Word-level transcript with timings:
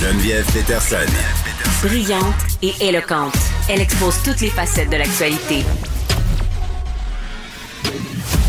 Geneviève 0.00 0.50
Peterson. 0.54 0.96
Brillante 1.82 2.24
et 2.62 2.72
éloquente, 2.80 3.36
elle 3.68 3.82
expose 3.82 4.22
toutes 4.22 4.40
les 4.40 4.48
facettes 4.48 4.88
de 4.88 4.96
l'actualité. 4.96 5.62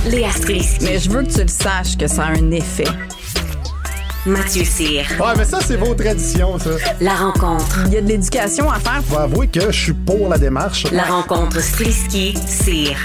Léa 0.10 0.32
Strisky. 0.32 0.86
Mais 0.86 0.98
je 0.98 1.10
veux 1.10 1.24
que 1.24 1.34
tu 1.34 1.42
le 1.42 1.50
saches 1.50 1.98
que 1.98 2.08
ça 2.08 2.28
a 2.28 2.30
un 2.30 2.52
effet. 2.52 2.86
Mathieu 4.26 4.64
Cyr. 4.64 5.04
Ouais, 5.20 5.34
mais 5.38 5.44
ça, 5.44 5.60
c'est 5.60 5.76
vos 5.76 5.94
traditions, 5.94 6.58
ça. 6.58 6.70
La 7.02 7.16
rencontre. 7.16 7.84
Il 7.88 7.96
y 7.96 7.98
a 7.98 8.02
de 8.02 8.08
l'éducation 8.08 8.72
à 8.72 8.80
faire. 8.80 9.04
Faut 9.04 9.18
avouer 9.18 9.50
que 9.50 9.72
je 9.72 9.84
suis 9.84 9.94
pour 9.94 10.30
la 10.30 10.38
démarche. 10.38 10.90
La 10.94 11.04
rencontre 11.04 11.60
Strisky-Cyr. 11.60 12.98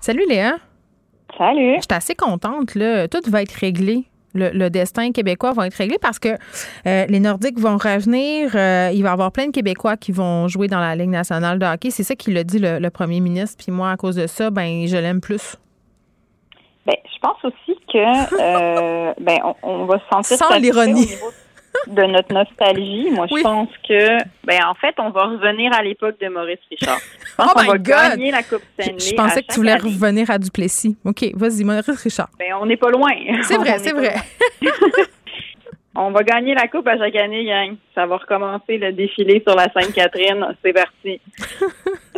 Salut 0.00 0.24
Léa. 0.26 0.54
Salut. 1.36 1.76
Je 1.76 1.82
suis 1.82 1.86
assez 1.90 2.14
contente. 2.14 2.74
Là. 2.74 3.06
Tout 3.06 3.20
va 3.28 3.42
être 3.42 3.52
réglé. 3.52 4.09
Le, 4.34 4.50
le 4.50 4.70
destin 4.70 5.10
québécois 5.12 5.52
va 5.52 5.66
être 5.66 5.74
réglé 5.74 5.96
parce 6.00 6.18
que 6.18 6.28
euh, 6.86 7.06
les 7.08 7.20
Nordiques 7.20 7.58
vont 7.58 7.76
revenir. 7.76 8.52
euh, 8.54 8.90
il 8.92 9.02
va 9.02 9.08
y 9.08 9.12
avoir 9.12 9.32
plein 9.32 9.46
de 9.46 9.50
Québécois 9.52 9.96
qui 9.96 10.12
vont 10.12 10.46
jouer 10.48 10.68
dans 10.68 10.78
la 10.80 10.94
Ligue 10.94 11.10
nationale 11.10 11.58
de 11.58 11.66
hockey. 11.66 11.90
C'est 11.90 12.04
ça 12.04 12.14
qu'il 12.14 12.36
a 12.38 12.44
dit 12.44 12.58
le, 12.58 12.78
le 12.78 12.90
premier 12.90 13.20
ministre. 13.20 13.56
Puis 13.62 13.72
moi, 13.72 13.90
à 13.90 13.96
cause 13.96 14.16
de 14.16 14.26
ça, 14.26 14.50
ben 14.50 14.86
je 14.86 14.96
l'aime 14.96 15.20
plus. 15.20 15.56
Ben, 16.86 16.94
je 17.04 17.18
pense 17.20 17.44
aussi 17.44 17.78
que 17.92 17.98
euh, 18.40 19.12
ben 19.20 19.38
on, 19.44 19.54
on 19.62 19.84
va 19.86 19.98
se 19.98 20.04
sentir 20.12 20.36
Sans 20.38 20.56
l'ironie. 20.58 21.08
De 21.88 22.02
notre 22.04 22.32
nostalgie. 22.32 23.08
Moi, 23.10 23.26
Oui. 23.30 23.40
je 23.40 23.42
pense 23.44 23.68
que 23.88 24.18
ben 24.44 24.60
en 24.66 24.74
fait, 24.74 24.94
on 24.98 25.10
va 25.10 25.24
revenir 25.24 25.72
à 25.72 25.82
l'époque 25.82 26.16
de 26.20 26.28
Maurice 26.28 26.58
Richard. 26.70 26.98
Je 26.98 27.34
pense 27.36 27.48
Oh 27.50 27.52
qu'on 27.54 27.62
my 27.62 27.68
va 27.68 27.78
God! 27.78 27.84
gagner 27.86 28.30
la 28.30 28.42
Coupe 28.42 28.62
Je, 28.78 28.82
Stanley. 28.84 28.98
je 29.00 29.14
pensais 29.14 29.38
à 29.38 29.42
que 29.42 29.46
tu 29.52 29.56
voulais 29.60 29.72
année. 29.72 29.82
revenir 29.82 30.30
à 30.30 30.38
Duplessis. 30.38 30.96
OK, 31.04 31.24
vas-y, 31.34 31.64
Maurice 31.64 32.02
Richard. 32.02 32.28
Ben, 32.38 32.54
on 32.60 32.66
n'est 32.66 32.76
pas 32.76 32.90
loin. 32.90 33.10
C'est 33.42 33.56
vrai, 33.56 33.70
est 33.74 33.78
c'est 33.78 33.92
vrai. 33.92 34.14
On 35.96 36.12
va 36.12 36.22
gagner 36.22 36.54
la 36.54 36.68
coupe 36.68 36.86
à 36.86 36.96
chaque 36.96 37.16
année, 37.16 37.44
gang. 37.44 37.74
Ça 37.96 38.06
va 38.06 38.16
recommencer 38.16 38.78
le 38.78 38.92
défilé 38.92 39.42
sur 39.44 39.56
la 39.56 39.64
Sainte-Catherine. 39.72 40.46
C'est 40.64 40.72
parti. 40.72 41.20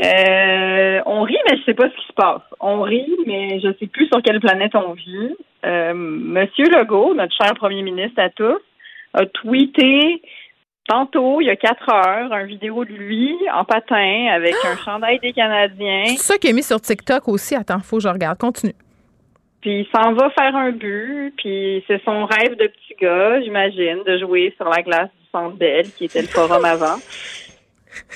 Euh, 0.02 1.00
on 1.06 1.22
rit, 1.22 1.38
mais 1.48 1.56
je 1.56 1.64
sais 1.64 1.74
pas 1.74 1.88
ce 1.88 1.94
qui 2.00 2.06
se 2.06 2.12
passe. 2.12 2.42
On 2.60 2.82
rit, 2.82 3.16
mais 3.26 3.60
je 3.60 3.68
sais 3.80 3.86
plus 3.86 4.06
sur 4.08 4.22
quelle 4.22 4.40
planète 4.40 4.74
on 4.74 4.92
vit. 4.92 5.34
Euh, 5.64 5.94
Monsieur 5.94 6.66
Legault, 6.68 7.14
notre 7.14 7.34
cher 7.34 7.54
premier 7.54 7.82
ministre 7.82 8.20
à 8.20 8.28
tous, 8.28 8.58
a 9.14 9.26
tweeté 9.26 10.22
tantôt, 10.88 11.40
il 11.40 11.46
y 11.46 11.50
a 11.50 11.56
quatre 11.56 11.88
heures, 11.88 12.32
un 12.32 12.44
vidéo 12.44 12.84
de 12.84 12.92
lui 12.92 13.34
en 13.54 13.64
patin 13.64 14.28
avec 14.32 14.54
un 14.64 14.76
chandail 14.76 15.18
des 15.20 15.32
Canadiens. 15.32 16.04
C'est 16.06 16.32
ça 16.32 16.38
qu'il 16.38 16.50
a 16.50 16.52
mis 16.52 16.62
sur 16.62 16.80
TikTok 16.80 17.28
aussi. 17.28 17.54
Attends, 17.54 17.80
faut 17.80 17.96
que 17.96 18.02
je 18.02 18.08
regarde. 18.08 18.38
Continue. 18.38 18.74
Puis 19.60 19.80
il 19.80 19.86
s'en 19.94 20.12
va 20.14 20.28
faire 20.30 20.56
un 20.56 20.72
but, 20.72 21.32
puis 21.36 21.84
c'est 21.86 22.02
son 22.04 22.24
rêve 22.26 22.56
de 22.56 22.66
petit 22.66 22.94
gars, 23.00 23.40
j'imagine, 23.40 24.02
de 24.04 24.18
jouer 24.18 24.52
sur 24.56 24.68
la 24.68 24.82
glace 24.82 25.10
du 25.20 25.26
Centre 25.30 25.56
Bell, 25.56 25.86
qui 25.96 26.06
était 26.06 26.22
le 26.22 26.26
forum 26.26 26.64
avant. 26.64 26.96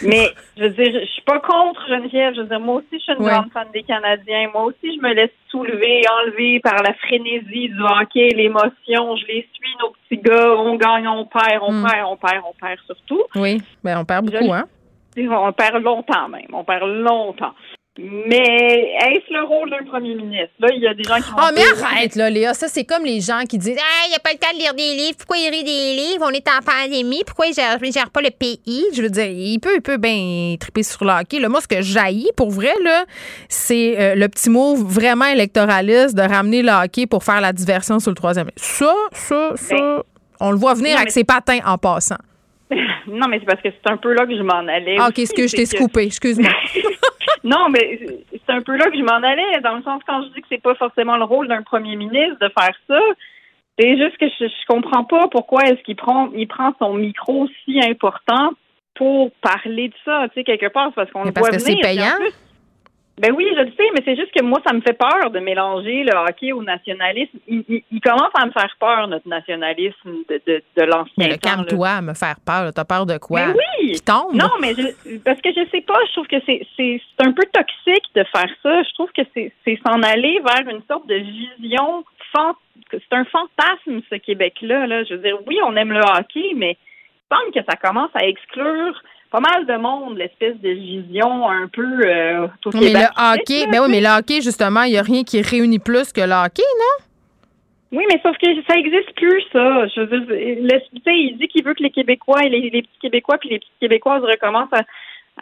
Mais 0.06 0.30
je 0.56 0.62
veux 0.64 0.70
dire, 0.70 1.00
je 1.00 1.06
suis 1.06 1.22
pas 1.22 1.38
contre 1.40 1.86
Geneviève. 1.88 2.34
Je 2.34 2.40
veux 2.42 2.46
dire, 2.46 2.60
moi 2.60 2.76
aussi, 2.76 2.86
je 2.92 2.98
suis 2.98 3.12
une 3.12 3.22
Ouais. 3.22 3.30
grande 3.32 3.50
fan 3.52 3.66
des 3.72 3.82
Canadiens. 3.82 4.48
Moi 4.52 4.64
aussi, 4.64 4.96
je 4.96 5.00
me 5.00 5.12
laisse 5.14 5.30
soulever, 5.50 6.02
enlever 6.22 6.60
par 6.60 6.82
la 6.82 6.92
frénésie 6.94 7.68
du 7.68 7.80
hockey, 7.80 8.28
l'émotion. 8.34 9.16
Je 9.16 9.26
les 9.26 9.48
suis, 9.52 9.76
nos 9.80 9.90
petits 9.90 10.22
gars. 10.22 10.54
On 10.56 10.76
gagne, 10.76 11.06
on 11.08 11.24
perd, 11.26 11.62
on 11.62 11.72
Mm. 11.72 11.86
perd, 11.86 12.06
on 12.08 12.16
perd, 12.16 12.42
on 12.48 12.54
perd 12.60 12.78
surtout. 12.86 13.22
Oui, 13.34 13.60
ben 13.84 13.98
on 14.00 14.04
perd 14.04 14.24
beaucoup, 14.26 14.44
Je- 14.44 14.50
hein? 14.50 14.64
On 15.18 15.52
perd 15.52 15.82
longtemps 15.82 16.28
même. 16.28 16.46
On 16.52 16.62
perd 16.64 16.84
longtemps. 16.88 17.54
Mais 17.98 18.94
est-ce 19.00 19.32
le 19.32 19.44
rôle 19.44 19.70
d'un 19.70 19.84
premier 19.84 20.14
ministre? 20.14 20.50
Là, 20.60 20.68
il 20.74 20.82
y 20.82 20.86
a 20.86 20.92
des 20.94 21.02
gens 21.02 21.16
qui 21.16 21.30
vont 21.30 21.36
Oh, 21.40 21.48
mais 21.54 21.62
dire- 21.62 21.84
arrête, 21.84 22.14
là, 22.14 22.28
Léa. 22.28 22.52
Ça, 22.52 22.68
c'est 22.68 22.84
comme 22.84 23.04
les 23.04 23.20
gens 23.20 23.40
qui 23.48 23.56
disent 23.58 23.78
Ah, 23.78 24.04
il 24.06 24.10
n'y 24.10 24.16
a 24.16 24.18
pas 24.18 24.32
le 24.32 24.38
temps 24.38 24.52
de 24.52 24.58
lire 24.58 24.74
des 24.74 24.94
livres. 24.94 25.16
Pourquoi 25.16 25.38
il 25.38 25.50
lit 25.50 25.64
des 25.64 25.94
livres? 25.96 26.22
On 26.26 26.30
est 26.30 26.46
en 26.48 26.60
pandémie. 26.62 27.22
Pourquoi 27.26 27.46
il 27.46 27.54
gère, 27.54 27.78
il 27.82 27.92
gère 27.92 28.10
pas 28.10 28.20
le 28.20 28.30
pays? 28.30 28.84
Je 28.94 29.00
veux 29.02 29.08
dire, 29.08 29.26
il 29.26 29.58
peut, 29.60 29.76
il 29.76 29.80
peut 29.82 29.96
bien 29.96 30.56
triper 30.60 30.82
sur 30.82 31.04
le 31.04 31.12
hockey. 31.12 31.38
Là, 31.40 31.48
moi, 31.48 31.60
ce 31.62 31.68
que 31.68 31.80
jaillit, 31.80 32.30
pour 32.36 32.50
vrai, 32.50 32.74
là, 32.84 33.04
c'est 33.48 33.98
euh, 33.98 34.14
le 34.14 34.28
petit 34.28 34.50
mot 34.50 34.76
vraiment 34.76 35.26
électoraliste 35.26 36.14
de 36.14 36.22
ramener 36.22 36.62
le 36.62 36.72
hockey 36.72 37.06
pour 37.06 37.24
faire 37.24 37.40
la 37.40 37.52
diversion 37.52 37.98
sur 37.98 38.10
le 38.10 38.16
troisième. 38.16 38.50
Ça, 38.56 38.92
ça, 39.12 39.52
ça, 39.56 39.74
Ben, 39.74 40.02
on 40.40 40.50
le 40.50 40.58
voit 40.58 40.74
venir 40.74 40.92
non, 40.92 40.98
avec 40.98 41.10
ses 41.10 41.24
patins 41.24 41.60
en 41.64 41.78
passant. 41.78 42.16
Non, 43.08 43.28
mais 43.28 43.38
c'est 43.38 43.46
parce 43.46 43.62
que 43.62 43.68
c'est 43.70 43.90
un 43.92 43.96
peu 43.98 44.12
là 44.12 44.26
que 44.26 44.36
je 44.36 44.42
m'en 44.42 44.66
allais. 44.66 44.96
Ah, 44.98 45.08
OK, 45.10 45.20
excuse, 45.20 45.52
je 45.52 45.56
t'ai 45.56 45.64
scoopé. 45.66 46.06
Excuse-moi. 46.06 46.50
non, 47.44 47.68
mais 47.70 47.98
c'est 48.32 48.52
un 48.52 48.62
peu 48.62 48.76
là 48.76 48.86
que 48.90 48.96
je 48.96 49.02
m'en 49.02 49.22
allais, 49.26 49.60
dans 49.62 49.76
le 49.76 49.82
sens 49.82 50.02
quand 50.06 50.22
je 50.22 50.28
dis 50.28 50.40
que 50.40 50.46
c'est 50.48 50.62
pas 50.62 50.74
forcément 50.74 51.16
le 51.16 51.24
rôle 51.24 51.48
d'un 51.48 51.62
premier 51.62 51.96
ministre 51.96 52.38
de 52.40 52.48
faire 52.58 52.74
ça. 52.88 53.00
C'est 53.78 53.98
juste 53.98 54.16
que 54.16 54.26
je, 54.28 54.46
je 54.46 54.66
comprends 54.66 55.04
pas 55.04 55.28
pourquoi 55.28 55.62
est-ce 55.64 55.82
qu'il 55.82 55.96
prend 55.96 56.30
il 56.34 56.48
prend 56.48 56.72
son 56.78 56.94
micro 56.94 57.46
si 57.64 57.78
important 57.84 58.52
pour 58.94 59.30
parler 59.42 59.88
de 59.88 59.94
ça, 60.04 60.26
tu 60.28 60.34
sais, 60.40 60.44
quelque 60.44 60.68
part, 60.72 60.86
c'est 60.88 60.94
parce 60.94 61.10
qu'on 61.10 61.24
le 61.24 61.32
voit 61.36 61.50
que 61.50 61.58
c'est 61.58 61.72
venir, 61.72 61.84
en 61.84 61.88
payant. 61.88 62.16
plus- 62.18 62.32
Ben 63.18 63.32
oui, 63.34 63.46
je 63.56 63.60
le 63.62 63.70
sais, 63.70 63.88
mais 63.94 64.02
c'est 64.04 64.14
juste 64.16 64.30
que 64.32 64.42
moi, 64.42 64.60
ça 64.66 64.74
me 64.74 64.80
fait 64.82 64.92
peur 64.92 65.30
de 65.30 65.38
mélanger 65.38 66.04
le 66.04 66.12
hockey 66.14 66.52
au 66.52 66.62
nationalisme. 66.62 67.38
Il, 67.48 67.64
il- 67.68 67.82
il 67.90 68.00
commence 68.00 68.30
à 68.34 68.44
me 68.44 68.50
faire 68.52 68.76
peur, 68.78 69.08
notre 69.08 69.26
nationalisme 69.26 70.10
de, 70.28 70.40
de, 70.46 70.62
de 70.76 70.82
l'ancien 70.82 71.14
Mais 71.16 71.28
le 71.28 71.38
temps. 71.38 71.50
calme-toi 71.56 71.88
à 71.88 72.02
me 72.02 72.12
faire 72.14 72.36
peur. 72.44 72.72
T'as 72.74 72.84
peur 72.84 73.06
de 73.06 73.16
quoi? 73.18 73.46
Mais 73.46 73.54
oui! 73.80 73.92
Qui 73.92 74.00
tombe? 74.02 74.34
Non, 74.34 74.50
mais 74.60 74.74
je, 74.74 75.16
parce 75.18 75.40
que 75.40 75.48
je 75.50 75.66
sais 75.70 75.80
pas, 75.80 75.98
je 76.08 76.12
trouve 76.12 76.26
que 76.26 76.36
c'est 76.44 76.66
c'est 76.76 77.00
c'est 77.18 77.26
un 77.26 77.32
peu 77.32 77.44
toxique 77.52 78.04
de 78.14 78.24
faire 78.24 78.50
ça. 78.62 78.82
Je 78.82 78.92
trouve 78.94 79.10
que 79.12 79.22
c'est 79.34 79.50
c'est 79.64 79.78
s'en 79.86 80.02
aller 80.02 80.38
vers 80.44 80.68
une 80.68 80.82
sorte 80.88 81.06
de 81.06 81.14
vision 81.14 82.04
c'est 82.90 83.12
un 83.12 83.24
fantasme 83.24 84.02
ce 84.10 84.16
Québec-là. 84.16 84.86
Là. 84.86 85.04
Je 85.04 85.14
veux 85.14 85.20
dire, 85.22 85.38
oui, 85.46 85.58
on 85.64 85.74
aime 85.76 85.92
le 85.92 86.00
hockey, 86.00 86.52
mais 86.54 86.76
il 86.76 87.34
semble 87.36 87.50
que 87.52 87.60
ça 87.68 87.76
commence 87.76 88.10
à 88.14 88.26
exclure 88.26 89.00
pas 89.30 89.40
mal 89.40 89.66
de 89.66 89.76
monde, 89.76 90.16
l'espèce 90.18 90.56
de 90.60 90.70
vision 90.70 91.48
un 91.48 91.68
peu 91.68 91.82
euh, 92.04 92.46
Mais 92.74 92.90
le 92.92 93.06
hockey, 93.16 93.66
ben 93.70 93.82
oui, 93.82 93.88
mais 93.90 94.00
le 94.00 94.08
hockey, 94.18 94.40
justement, 94.40 94.82
il 94.82 94.92
n'y 94.92 94.98
a 94.98 95.02
rien 95.02 95.22
qui 95.24 95.40
réunit 95.42 95.78
plus 95.78 96.12
que 96.12 96.20
le 96.20 96.32
hockey, 96.32 96.62
non? 96.78 97.04
Oui, 97.92 98.04
mais 98.10 98.20
sauf 98.22 98.36
que 98.38 98.46
ça 98.68 98.76
existe 98.76 99.12
plus, 99.14 99.42
ça. 99.52 99.86
Je 99.88 100.00
veux 100.00 100.20
dire, 100.20 100.28
le- 100.28 101.12
il 101.12 101.36
dit 101.38 101.48
qu'il 101.48 101.64
veut 101.64 101.74
que 101.74 101.82
les 101.82 101.90
Québécois 101.90 102.42
et 102.44 102.48
les, 102.48 102.70
les 102.70 102.82
petits 102.82 102.98
Québécois 103.00 103.38
puis 103.38 103.48
les 103.48 103.58
petites 103.58 103.78
Québécoises 103.80 104.22
recommencent 104.22 104.72
à, 104.72 104.82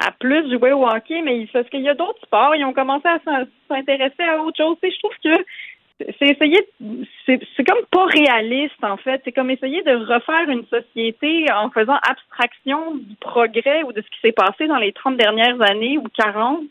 à 0.09 0.11
plus 0.13 0.51
jouer 0.53 0.73
au 0.73 0.87
hockey, 0.87 1.23
mais 1.25 1.39
il- 1.41 1.49
parce 1.49 1.69
qu'il 1.71 1.81
y 1.83 1.89
a 1.89 1.95
d'autres 1.95 2.21
sports, 2.25 2.55
ils 2.55 2.65
ont 2.65 2.73
commencé 2.75 3.09
à 3.09 3.19
s'in- 3.25 3.47
s'intéresser 3.69 4.23
à 4.23 4.43
autre 4.43 4.57
chose. 4.59 4.77
Sais, 4.83 4.91
je 4.91 4.99
trouve 4.99 5.17
que 5.25 5.45
c'est 5.99 6.27
essayer, 6.29 6.61
c'est 7.27 7.65
comme 7.65 7.85
pas 7.91 8.07
réaliste 8.07 8.83
en 8.83 8.97
fait. 8.97 9.21
C'est 9.25 9.33
comme 9.33 9.51
essayer 9.51 9.83
de 9.83 9.95
refaire 9.95 10.49
une 10.49 10.67
société 10.67 11.47
en 11.53 11.71
faisant 11.71 11.99
abstraction 12.09 12.97
du 12.97 13.15
progrès 13.17 13.83
ou 13.85 13.93
de 13.93 14.01
ce 14.03 14.07
qui 14.09 14.21
s'est 14.23 14.33
passé 14.33 14.67
dans 14.67 14.79
les 14.79 14.93
30 14.93 15.17
dernières 15.17 15.61
années 15.63 15.99
ou 15.99 16.05
40 16.17 16.65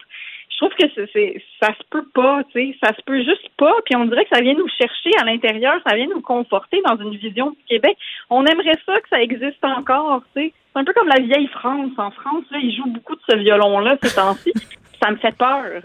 je 0.49 0.57
trouve 0.59 0.75
que 0.75 1.07
c'est- 1.11 1.41
ça 1.59 1.73
se 1.73 1.83
peut 1.89 2.05
pas, 2.13 2.43
tu 2.53 2.71
sais, 2.73 2.77
ça 2.81 2.93
se 2.95 3.01
peut 3.01 3.23
juste 3.23 3.49
pas. 3.57 3.73
Puis 3.85 3.95
on 3.95 4.05
dirait 4.05 4.23
que 4.23 4.35
ça 4.35 4.41
vient 4.41 4.53
nous 4.53 4.67
chercher 4.69 5.09
à 5.19 5.25
l'intérieur, 5.25 5.81
ça 5.85 5.95
vient 5.95 6.05
nous 6.05 6.21
conforter 6.21 6.79
dans 6.85 6.95
une 6.95 7.15
vision 7.17 7.49
du 7.49 7.57
Québec. 7.67 7.97
On 8.29 8.45
aimerait 8.45 8.77
ça 8.85 9.01
que 9.01 9.09
ça 9.09 9.21
existe 9.21 9.63
encore, 9.65 10.21
tu 10.35 10.43
sais. 10.43 10.53
C'est 10.71 10.79
un 10.79 10.83
peu 10.83 10.93
comme 10.93 11.07
la 11.07 11.19
vieille 11.21 11.47
France. 11.47 11.91
En 11.97 12.11
France, 12.11 12.45
là, 12.51 12.59
ils 12.61 12.73
jouent 12.75 12.91
beaucoup 12.91 13.15
de 13.15 13.21
ce 13.27 13.35
violon-là 13.37 13.97
ces 14.03 14.15
temps-ci. 14.15 14.53
ça 15.01 15.09
me 15.11 15.17
fait 15.17 15.35
peur. 15.35 15.81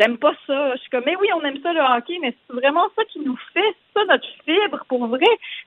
J'aime 0.00 0.16
pas 0.16 0.32
ça. 0.46 0.74
Je 0.74 0.80
suis 0.80 0.90
comme, 0.90 1.02
mais 1.06 1.16
oui, 1.20 1.28
on 1.36 1.42
aime 1.44 1.60
ça 1.62 1.72
le 1.72 1.80
hockey, 1.80 2.18
mais 2.20 2.34
c'est 2.48 2.54
vraiment 2.56 2.86
ça 2.96 3.04
qui 3.12 3.20
nous 3.20 3.36
fait, 3.52 3.74
ça 3.94 4.00
notre 4.08 4.26
fibre 4.44 4.84
pour 4.88 5.06
vrai. 5.06 5.26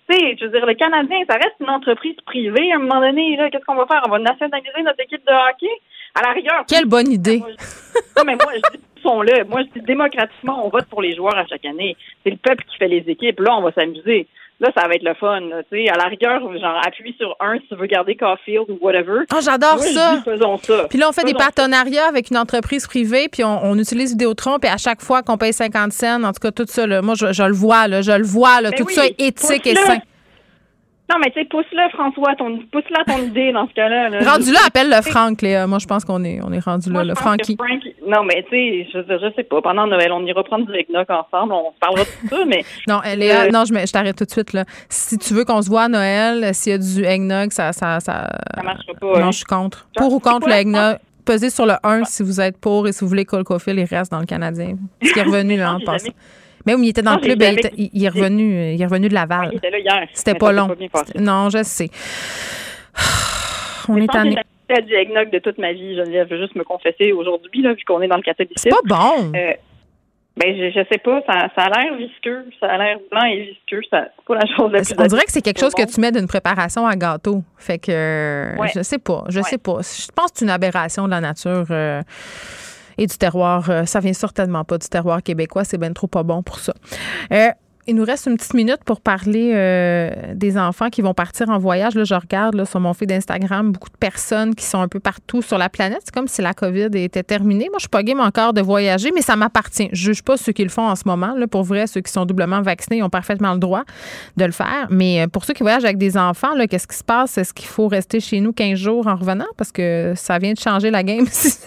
Tu 0.09 0.15
sais, 0.17 0.35
je 0.39 0.45
veux 0.45 0.51
dire, 0.51 0.65
le 0.65 0.73
Canadien, 0.73 1.19
ça 1.29 1.35
reste 1.35 1.55
une 1.59 1.69
entreprise 1.69 2.15
privée. 2.25 2.71
À 2.71 2.75
un 2.75 2.79
moment 2.79 3.01
donné, 3.01 3.35
là, 3.37 3.49
qu'est-ce 3.49 3.63
qu'on 3.65 3.75
va 3.75 3.85
faire? 3.85 4.01
On 4.07 4.09
va 4.09 4.19
nationaliser 4.19 4.81
notre 4.83 4.99
équipe 5.01 5.25
de 5.25 5.31
hockey? 5.51 5.69
À 6.15 6.21
la 6.21 6.31
rigueur. 6.31 6.63
Quelle 6.67 6.85
bonne 6.85 7.11
idée. 7.11 7.37
Moi, 7.39 7.49
je- 7.51 7.99
Non, 8.17 8.23
mais 8.25 8.35
moi, 8.35 8.53
je 8.55 8.77
dis, 8.77 8.83
sont-le. 9.03 9.43
Moi, 9.45 9.61
je 9.63 9.79
dis, 9.79 9.85
démocratiquement, 9.85 10.65
on 10.65 10.69
vote 10.69 10.85
pour 10.89 11.01
les 11.01 11.13
joueurs 11.13 11.35
à 11.37 11.45
chaque 11.45 11.65
année. 11.65 11.95
C'est 12.23 12.29
le 12.31 12.37
peuple 12.37 12.63
qui 12.65 12.77
fait 12.77 12.87
les 12.87 13.03
équipes. 13.07 13.39
Là, 13.41 13.57
on 13.57 13.61
va 13.61 13.71
s'amuser. 13.73 14.25
Là, 14.61 14.71
ça 14.73 14.87
va 14.87 14.93
être 14.93 15.03
le 15.03 15.13
fun. 15.15 15.41
là, 15.41 15.63
Tu 15.69 15.83
sais, 15.83 15.89
à 15.89 15.97
la 15.97 16.05
rigueur, 16.05 16.39
genre, 16.39 16.81
appuie 16.85 17.13
sur 17.19 17.35
un 17.41 17.59
si 17.59 17.67
tu 17.67 17.75
veux 17.75 17.87
garder 17.87 18.15
Caulfield 18.15 18.69
ou 18.69 18.77
whatever. 18.79 19.23
Oh, 19.33 19.39
j'adore 19.43 19.79
ça. 19.79 20.15
dis, 20.15 20.23
faisons 20.23 20.57
ça. 20.57 20.85
Puis 20.89 20.97
là, 20.97 21.09
on 21.09 21.11
fait 21.11 21.25
des 21.25 21.31
ça. 21.31 21.37
partenariats 21.37 22.07
avec 22.07 22.29
une 22.31 22.37
entreprise 22.37 22.87
privée, 22.87 23.27
puis 23.29 23.43
on, 23.43 23.65
on 23.65 23.77
utilise 23.77 24.11
Vidéotron, 24.11 24.57
puis 24.59 24.69
à 24.69 24.77
chaque 24.77 25.01
fois 25.01 25.23
qu'on 25.23 25.37
paye 25.37 25.51
50 25.51 25.91
cents, 25.91 26.23
en 26.23 26.31
tout 26.31 26.39
cas, 26.39 26.51
tout 26.51 26.65
ça, 26.67 26.87
là, 26.87 27.01
moi, 27.01 27.15
je, 27.17 27.33
je 27.33 27.43
le 27.43 27.53
vois, 27.53 27.87
là, 27.89 28.01
je 28.01 28.13
le 28.13 28.23
vois, 28.25 28.61
là, 28.61 28.69
Ben 28.71 28.77
tout 28.77 28.85
oui, 28.87 28.93
ça 28.93 29.05
est 29.05 29.19
éthique 29.19 29.67
et 29.67 29.75
sain. 29.75 29.97
Non, 31.07 31.17
mais 31.23 31.29
tu 31.29 31.39
sais, 31.39 31.45
pousse-le, 31.45 31.87
François, 31.91 32.33
ton, 32.35 32.57
pousse-la 32.71 33.03
ton 33.05 33.21
idée 33.27 33.51
dans 33.51 33.67
ce 33.67 33.73
cas-là. 33.73 34.09
là. 34.09 34.31
Rendu 34.31 34.51
là, 34.51 34.59
appelle 34.65 34.89
le 34.89 35.01
Franck, 35.03 35.41
Léa. 35.43 35.67
Moi, 35.67 35.77
je 35.77 35.85
pense 35.85 36.03
qu'on 36.03 36.23
est, 36.23 36.39
on 36.43 36.51
est 36.51 36.59
rendu 36.63 36.91
là, 36.91 37.03
le. 37.03 37.13
Frank- 37.13 37.39
Non, 38.07 38.23
mais 38.23 38.43
tu 38.49 38.55
sais, 38.55 38.87
je, 38.91 38.99
je 39.01 39.33
sais 39.35 39.43
pas. 39.43 39.61
Pendant 39.61 39.85
Noël, 39.85 40.11
on 40.11 40.25
ira 40.25 40.43
prendre 40.43 40.65
du 40.65 40.73
eggnog 40.75 41.05
ensemble. 41.09 41.53
On 41.53 41.71
se 41.73 41.79
parlera 41.79 42.03
de 42.05 42.09
tout 42.09 42.35
ça, 42.35 42.45
mais 42.47 42.63
Non, 42.87 43.01
euh, 43.05 43.15
Léa, 43.15 43.43
Euh, 43.43 43.49
non, 43.51 43.65
je, 43.65 43.73
je 43.85 43.91
t'arrête 43.91 44.17
tout 44.17 44.25
de 44.25 44.31
suite, 44.31 44.53
là. 44.53 44.63
Si 44.89 45.17
tu 45.19 45.33
veux 45.35 45.45
qu'on 45.45 45.61
se 45.61 45.69
voit 45.69 45.83
à 45.83 45.87
Noël, 45.89 46.53
s'il 46.55 46.71
y 46.71 46.75
a 46.75 46.77
du 46.79 47.05
eggnog, 47.05 47.51
ça, 47.51 47.71
ça, 47.71 47.99
ça, 47.99 48.27
ça 48.55 48.63
marchera 48.63 48.93
pas. 48.99 49.05
non, 49.19 49.25
hein. 49.27 49.31
je 49.31 49.37
suis 49.37 49.45
contre. 49.45 49.87
Genre, 49.97 50.07
Pour 50.07 50.13
ou 50.15 50.19
contre 50.19 50.39
quoi? 50.47 50.49
le 50.55 50.59
eggnog? 50.61 50.97
Pesez 51.25 51.49
sur 51.49 51.65
le 51.65 51.73
1 51.83 52.03
si 52.05 52.23
vous 52.23 52.39
êtes 52.39 52.57
pour 52.57 52.87
et 52.87 52.91
si 52.91 53.01
vous 53.01 53.07
voulez 53.07 53.25
Cole 53.25 53.43
Caulfield, 53.43 53.79
il 53.79 53.85
reste 53.95 54.11
dans 54.11 54.19
le 54.19 54.25
Canadien. 54.25 54.77
Ce 55.01 55.11
qui 55.11 55.19
est 55.19 55.23
revenu, 55.23 55.59
hein, 55.61 55.75
en 55.75 55.79
passant. 55.85 56.11
Mais 56.65 56.73
oui, 56.75 56.87
il 56.87 56.89
était 56.89 57.01
dans 57.01 57.11
Non, 57.11 57.17
le 57.17 57.23
club, 57.23 57.41
il, 57.41 57.59
était- 57.59 57.71
il- 57.77 57.89
il 57.93 58.03
est 58.05 58.09
revenu, 58.09 58.73
il 58.73 58.81
est 58.81 58.85
revenu 58.85 59.09
de 59.09 59.13
Laval. 59.13 59.49
Il 59.51 59.57
était 59.57 59.69
là 59.69 59.79
hier. 59.79 60.07
C'était 60.13 60.35
pas 60.35 60.51
long. 60.51 60.67
Non, 61.19 61.49
je 61.49 61.63
sais. 61.63 61.89
On 63.87 63.97
Je 63.97 64.03
est 64.03 64.07
que 64.07 64.41
fait 64.67 64.81
du 64.81 64.93
eggnog 64.95 65.29
de 65.31 65.37
toute 65.39 65.59
ma 65.59 65.73
vie. 65.73 65.95
Geneviève, 65.95 66.27
je 66.29 66.35
veux 66.35 66.41
juste 66.41 66.55
me 66.55 66.63
confesser 66.63 67.11
aujourd'hui, 67.11 67.61
là, 67.61 67.73
vu 67.73 67.83
qu'on 67.85 68.01
est 68.01 68.07
dans 68.07 68.15
le 68.17 68.23
catholicisme. 68.23 68.63
C'est 68.63 68.69
pas 68.69 68.81
bon. 68.83 69.31
Euh, 69.35 69.53
ben, 70.37 70.55
je, 70.57 70.69
je 70.69 70.85
sais 70.91 70.97
pas, 70.99 71.21
ça, 71.27 71.47
ça 71.55 71.63
a 71.63 71.69
l'air 71.69 71.95
visqueux, 71.95 72.45
ça 72.59 72.67
a 72.67 72.77
l'air 72.77 72.97
blanc 73.11 73.23
et 73.25 73.41
visqueux, 73.53 73.81
ça, 73.89 74.07
c'est 74.15 74.25
pas 74.25 74.35
la 74.35 74.45
chose 74.55 74.71
la 74.71 74.81
plus 74.81 74.93
On 74.99 75.07
dirait 75.07 75.23
que 75.25 75.31
c'est 75.31 75.41
quelque 75.41 75.59
chose 75.59 75.73
que 75.73 75.85
tu 75.85 76.01
mets 76.01 76.11
d'une 76.11 76.27
préparation 76.27 76.85
à 76.85 76.95
gâteau. 76.95 77.43
Fait 77.57 77.77
que 77.79 78.57
Ouais. 78.59 78.67
je 78.75 78.81
sais 78.83 78.97
pas, 78.99 79.23
je 79.29 79.39
Ouais. 79.39 79.43
sais 79.43 79.57
pas. 79.57 79.77
Je 79.81 80.11
pense 80.13 80.31
que 80.31 80.39
c'est 80.39 80.45
une 80.45 80.51
aberration 80.51 81.05
de 81.05 81.11
la 81.11 81.21
nature 81.21 81.65
euh, 81.71 82.01
et 82.97 83.07
du 83.07 83.17
terroir. 83.17 83.69
Euh, 83.69 83.85
ça 83.85 83.99
vient 83.99 84.13
certainement 84.13 84.63
pas 84.63 84.77
du 84.77 84.87
terroir 84.89 85.21
québécois. 85.23 85.63
C'est 85.63 85.77
bien 85.77 85.93
trop 85.93 86.07
pas 86.07 86.23
bon 86.23 86.43
pour 86.43 86.59
ça. 86.59 86.73
Euh, 87.31 87.49
il 87.87 87.95
nous 87.95 88.03
reste 88.03 88.25
une 88.25 88.37
petite 88.37 88.53
minute 88.53 88.83
pour 88.83 88.99
parler 88.99 89.51
euh, 89.53 90.09
des 90.33 90.57
enfants 90.57 90.89
qui 90.89 91.01
vont 91.01 91.13
partir 91.13 91.49
en 91.49 91.59
voyage. 91.59 91.95
Là, 91.95 92.03
je 92.03 92.15
regarde 92.15 92.55
là, 92.55 92.65
sur 92.65 92.79
mon 92.79 92.93
feed 92.93 93.09
d'Instagram 93.09 93.71
beaucoup 93.71 93.89
de 93.89 93.97
personnes 93.97 94.55
qui 94.55 94.65
sont 94.65 94.79
un 94.79 94.87
peu 94.87 94.99
partout 94.99 95.41
sur 95.41 95.57
la 95.57 95.69
planète. 95.69 96.01
C'est 96.05 96.13
comme 96.13 96.27
si 96.27 96.41
la 96.41 96.53
COVID 96.53 96.89
était 96.93 97.23
terminée. 97.23 97.67
Moi, 97.69 97.77
je 97.77 97.81
suis 97.81 97.89
pas 97.89 98.03
game 98.03 98.19
encore 98.19 98.53
de 98.53 98.61
voyager, 98.61 99.11
mais 99.13 99.21
ça 99.21 99.35
m'appartient. 99.35 99.89
Je 99.91 100.05
juge 100.05 100.23
pas 100.23 100.37
ceux 100.37 100.51
qui 100.51 100.63
le 100.63 100.69
font 100.69 100.87
en 100.87 100.95
ce 100.95 101.03
moment. 101.05 101.35
Là, 101.35 101.47
pour 101.47 101.63
vrai, 101.63 101.87
ceux 101.87 102.01
qui 102.01 102.11
sont 102.11 102.25
doublement 102.25 102.61
vaccinés, 102.61 102.97
ils 102.97 103.03
ont 103.03 103.09
parfaitement 103.09 103.53
le 103.53 103.59
droit 103.59 103.83
de 104.37 104.45
le 104.45 104.51
faire. 104.51 104.87
Mais 104.89 105.21
euh, 105.21 105.27
pour 105.27 105.45
ceux 105.45 105.53
qui 105.53 105.63
voyagent 105.63 105.85
avec 105.85 105.97
des 105.97 106.17
enfants, 106.17 106.53
qu'est-ce 106.69 106.87
qui 106.87 106.97
se 106.97 107.03
passe? 107.03 107.37
Est-ce 107.37 107.53
qu'il 107.53 107.67
faut 107.67 107.87
rester 107.87 108.19
chez 108.19 108.39
nous 108.39 108.51
15 108.51 108.79
jours 108.79 109.07
en 109.07 109.15
revenant? 109.15 109.47
Parce 109.57 109.71
que 109.71 110.13
ça 110.15 110.39
vient 110.39 110.53
de 110.53 110.59
changer 110.59 110.89
la 110.89 111.03
game 111.03 111.25
si. 111.31 111.59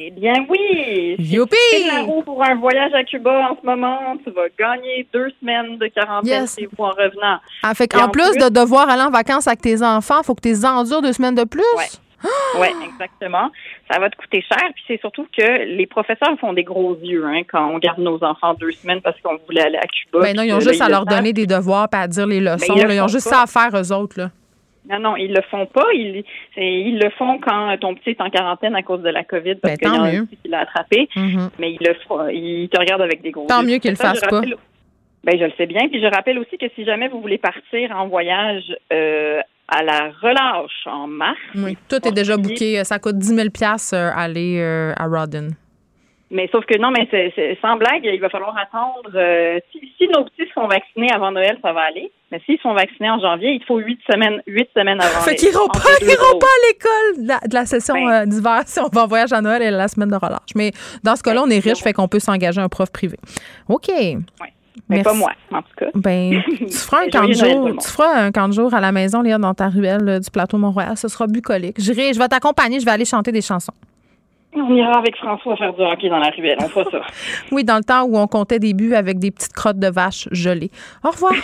Eh 0.00 0.10
bien, 0.12 0.46
oui! 0.48 1.16
Youpi! 1.18 1.56
La 1.88 2.02
roue 2.02 2.22
pour 2.22 2.42
un 2.44 2.54
voyage 2.54 2.94
à 2.94 3.02
Cuba 3.02 3.50
en 3.50 3.56
ce 3.60 3.66
moment. 3.66 3.98
Tu 4.24 4.30
vas 4.30 4.42
gagner 4.58 5.06
deux 5.12 5.28
semaines 5.40 5.76
de 5.78 5.86
quarantaine 5.88 6.42
Yes. 6.42 6.56
chez 6.58 6.66
vous 6.66 6.84
en 6.84 6.90
revenant. 6.90 7.38
Ah, 7.64 7.74
fait 7.74 7.92
Et 7.92 7.96
en 7.96 8.08
plus, 8.08 8.22
plus- 8.30 8.44
de 8.44 8.48
devoir 8.48 8.88
aller 8.88 9.02
en 9.02 9.10
vacances 9.10 9.48
avec 9.48 9.60
tes 9.60 9.82
enfants, 9.82 10.22
faut 10.22 10.36
que 10.36 10.42
tu 10.42 10.48
les 10.50 10.64
endures 10.64 11.02
deux 11.02 11.12
semaines 11.12 11.34
de 11.34 11.42
plus? 11.44 11.62
Ouais. 11.76 11.84
Oui, 12.60 12.66
exactement. 12.84 13.50
Ça 13.90 13.98
va 14.00 14.08
te 14.10 14.16
coûter 14.16 14.42
cher. 14.42 14.68
Puis 14.74 14.84
c'est 14.88 15.00
surtout 15.00 15.26
que 15.36 15.64
les 15.64 15.86
professeurs 15.86 16.36
font 16.40 16.52
des 16.52 16.64
gros 16.64 16.96
yeux 17.02 17.24
hein, 17.26 17.42
quand 17.50 17.68
on 17.68 17.78
garde 17.78 17.98
nos 17.98 18.22
enfants 18.24 18.54
deux 18.54 18.72
semaines 18.72 19.00
parce 19.02 19.16
qu'on 19.20 19.36
voulait 19.46 19.62
aller 19.62 19.78
à 19.78 19.86
Cuba. 19.86 20.20
Ben 20.22 20.36
non, 20.36 20.42
ils 20.42 20.52
ont 20.52 20.60
juste 20.60 20.80
à 20.80 20.88
leur 20.88 21.06
donner 21.06 21.32
des 21.32 21.46
devoirs 21.46 21.88
et 21.92 21.96
à 21.96 22.08
dire 22.08 22.26
les 22.26 22.40
leçons. 22.40 22.72
Ben, 22.74 22.74
ils 22.76 22.82
le 22.82 22.88
là. 22.88 22.94
Ils 22.94 23.00
ont 23.02 23.08
juste 23.08 23.30
pas. 23.30 23.36
ça 23.46 23.60
à 23.62 23.70
faire, 23.70 23.80
eux 23.80 23.92
autres. 23.92 24.18
Là. 24.18 24.30
Non, 24.90 24.98
non, 25.00 25.16
ils 25.16 25.32
le 25.32 25.42
font 25.50 25.66
pas. 25.66 25.84
Ils, 25.92 26.24
le 26.56 27.10
font 27.10 27.38
quand 27.38 27.76
ton 27.78 27.94
petit 27.94 28.10
est 28.10 28.20
en 28.20 28.30
quarantaine 28.30 28.74
à 28.74 28.82
cause 28.82 29.02
de 29.02 29.10
la 29.10 29.22
COVID 29.24 29.56
parce 29.56 29.76
Ben, 29.78 29.90
qu'il 29.90 29.94
y 30.12 30.16
a 30.16 30.20
un 30.20 30.24
petit 30.24 30.36
qui 30.42 30.48
l'a 30.48 30.60
attrapé. 30.60 31.08
Mhm. 31.14 31.50
Mais 31.58 31.72
ils 31.72 31.86
le 31.86 31.94
font, 32.06 32.26
ils 32.28 32.68
te 32.70 32.78
regardent 32.78 33.02
avec 33.02 33.20
des 33.22 33.30
gros 33.30 33.46
Tant 33.46 33.60
yeux. 33.62 33.68
mieux 33.72 33.78
qu'ils 33.78 33.90
le 33.90 33.96
fassent 33.96 34.20
pas. 34.20 34.40
Ben, 35.24 35.38
je 35.38 35.44
le 35.44 35.52
sais 35.58 35.66
bien. 35.66 35.88
Puis 35.88 36.00
je 36.00 36.06
rappelle 36.06 36.38
aussi 36.38 36.56
que 36.56 36.66
si 36.74 36.84
jamais 36.84 37.08
vous 37.08 37.20
voulez 37.20 37.38
partir 37.38 37.90
en 37.94 38.08
voyage 38.08 38.74
euh, 38.92 39.40
à 39.68 39.82
la 39.82 40.10
relâche 40.22 40.86
en 40.86 41.06
mars, 41.06 41.36
Oui, 41.54 41.76
tout 41.88 42.06
est 42.08 42.12
déjà 42.12 42.36
booké. 42.38 42.82
Ça 42.84 42.98
coûte 42.98 43.18
10 43.18 43.34
000 43.34 43.48
euh, 43.92 44.10
aller 44.16 44.58
euh, 44.60 44.92
à 44.96 45.06
Rodden. 45.06 45.50
Mais 46.30 46.48
sauf 46.52 46.64
que 46.66 46.78
non, 46.78 46.90
mais 46.90 47.08
c'est, 47.10 47.32
c'est- 47.34 47.58
sans 47.60 47.76
blague, 47.76 48.04
il 48.04 48.20
va 48.20 48.28
falloir 48.28 48.56
attendre. 48.56 49.10
euh, 49.14 49.58
si, 49.72 49.80
si 49.98 50.08
nos 50.08 50.24
petits 50.24 50.48
sont 50.54 50.66
vaccinés 50.66 51.10
avant 51.12 51.30
Noël, 51.32 51.58
ça 51.62 51.72
va 51.72 51.80
aller. 51.82 52.10
Mais 52.30 52.40
s'ils 52.44 52.58
sont 52.60 52.74
vaccinés 52.74 53.10
en 53.10 53.18
janvier, 53.20 53.52
il 53.52 53.60
te 53.60 53.64
faut 53.66 53.78
huit 53.78 53.98
semaines, 54.10 54.42
huit 54.46 54.68
semaines 54.76 55.00
avant. 55.00 55.20
Fait 55.20 55.34
qu'ils 55.34 55.48
iront 55.48 55.64
entre 55.64 55.80
pas, 55.82 55.88
pas 56.38 56.46
à 56.46 56.68
l'école 56.68 57.22
de 57.24 57.28
la, 57.28 57.38
de 57.40 57.54
la 57.54 57.64
session 57.64 57.94
Ben. 57.94 58.08
euh, 58.10 58.26
d'hiver 58.26 58.62
si 58.66 58.78
on 58.80 58.88
va 58.88 59.04
en 59.04 59.06
voyage 59.06 59.32
à 59.32 59.40
Noël 59.40 59.62
et 59.62 59.70
la 59.70 59.88
semaine 59.88 60.10
de 60.10 60.14
relâche. 60.16 60.54
Mais 60.54 60.72
dans 61.02 61.16
ce 61.16 61.22
cas-là, 61.22 61.42
on 61.46 61.48
est 61.50 61.58
riche, 61.58 61.78
fait 61.82 61.94
qu'on 61.94 62.06
peut 62.08 62.18
s'engager 62.20 62.60
un 62.60 62.68
prof 62.68 62.90
privé. 62.92 63.16
OK. 63.68 63.88
Mais 64.88 64.96
Merci. 65.02 65.04
pas 65.04 65.14
moi, 65.14 65.32
en 65.52 65.62
tout 65.62 65.74
cas. 65.76 65.86
Ben, 65.94 66.42
tu 66.58 66.70
feras 66.70 66.98
un 66.98 67.04
Mais 67.06 67.10
camp 67.10 67.26
de 67.26 67.32
jour, 67.32 67.70
tu 67.82 67.88
feras 67.88 68.20
un 68.26 68.30
camp 68.30 68.48
de 68.48 68.52
jour 68.52 68.72
à 68.74 68.80
la 68.80 68.92
maison, 68.92 69.22
Léa, 69.22 69.38
dans 69.38 69.54
ta 69.54 69.68
ruelle 69.68 70.08
euh, 70.08 70.18
du 70.20 70.30
plateau 70.30 70.56
Mont-Royal. 70.58 70.96
Ce 70.96 71.08
sera 71.08 71.26
bucolique. 71.26 71.76
J'irai, 71.78 72.12
je 72.12 72.18
vais 72.18 72.28
t'accompagner, 72.28 72.78
je 72.78 72.84
vais 72.84 72.92
aller 72.92 73.04
chanter 73.04 73.32
des 73.32 73.42
chansons. 73.42 73.72
On 74.54 74.74
ira 74.74 74.98
avec 74.98 75.16
François 75.16 75.56
faire 75.56 75.72
du 75.74 75.82
hockey 75.82 76.08
dans 76.08 76.18
la 76.18 76.30
ruelle. 76.30 76.56
On 76.60 76.68
fera 76.68 76.84
ça. 76.90 77.00
Oui, 77.52 77.64
dans 77.64 77.76
le 77.76 77.84
temps 77.84 78.04
où 78.04 78.16
on 78.16 78.26
comptait 78.26 78.58
des 78.58 78.72
buts 78.72 78.94
avec 78.94 79.18
des 79.18 79.30
petites 79.30 79.52
crottes 79.52 79.78
de 79.78 79.88
vache 79.88 80.28
gelées. 80.30 80.70
Au 81.04 81.10
revoir. 81.10 81.32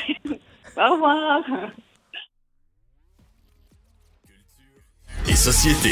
Au 0.76 0.92
revoir. 0.94 1.42
et 5.28 5.36
société. 5.36 5.90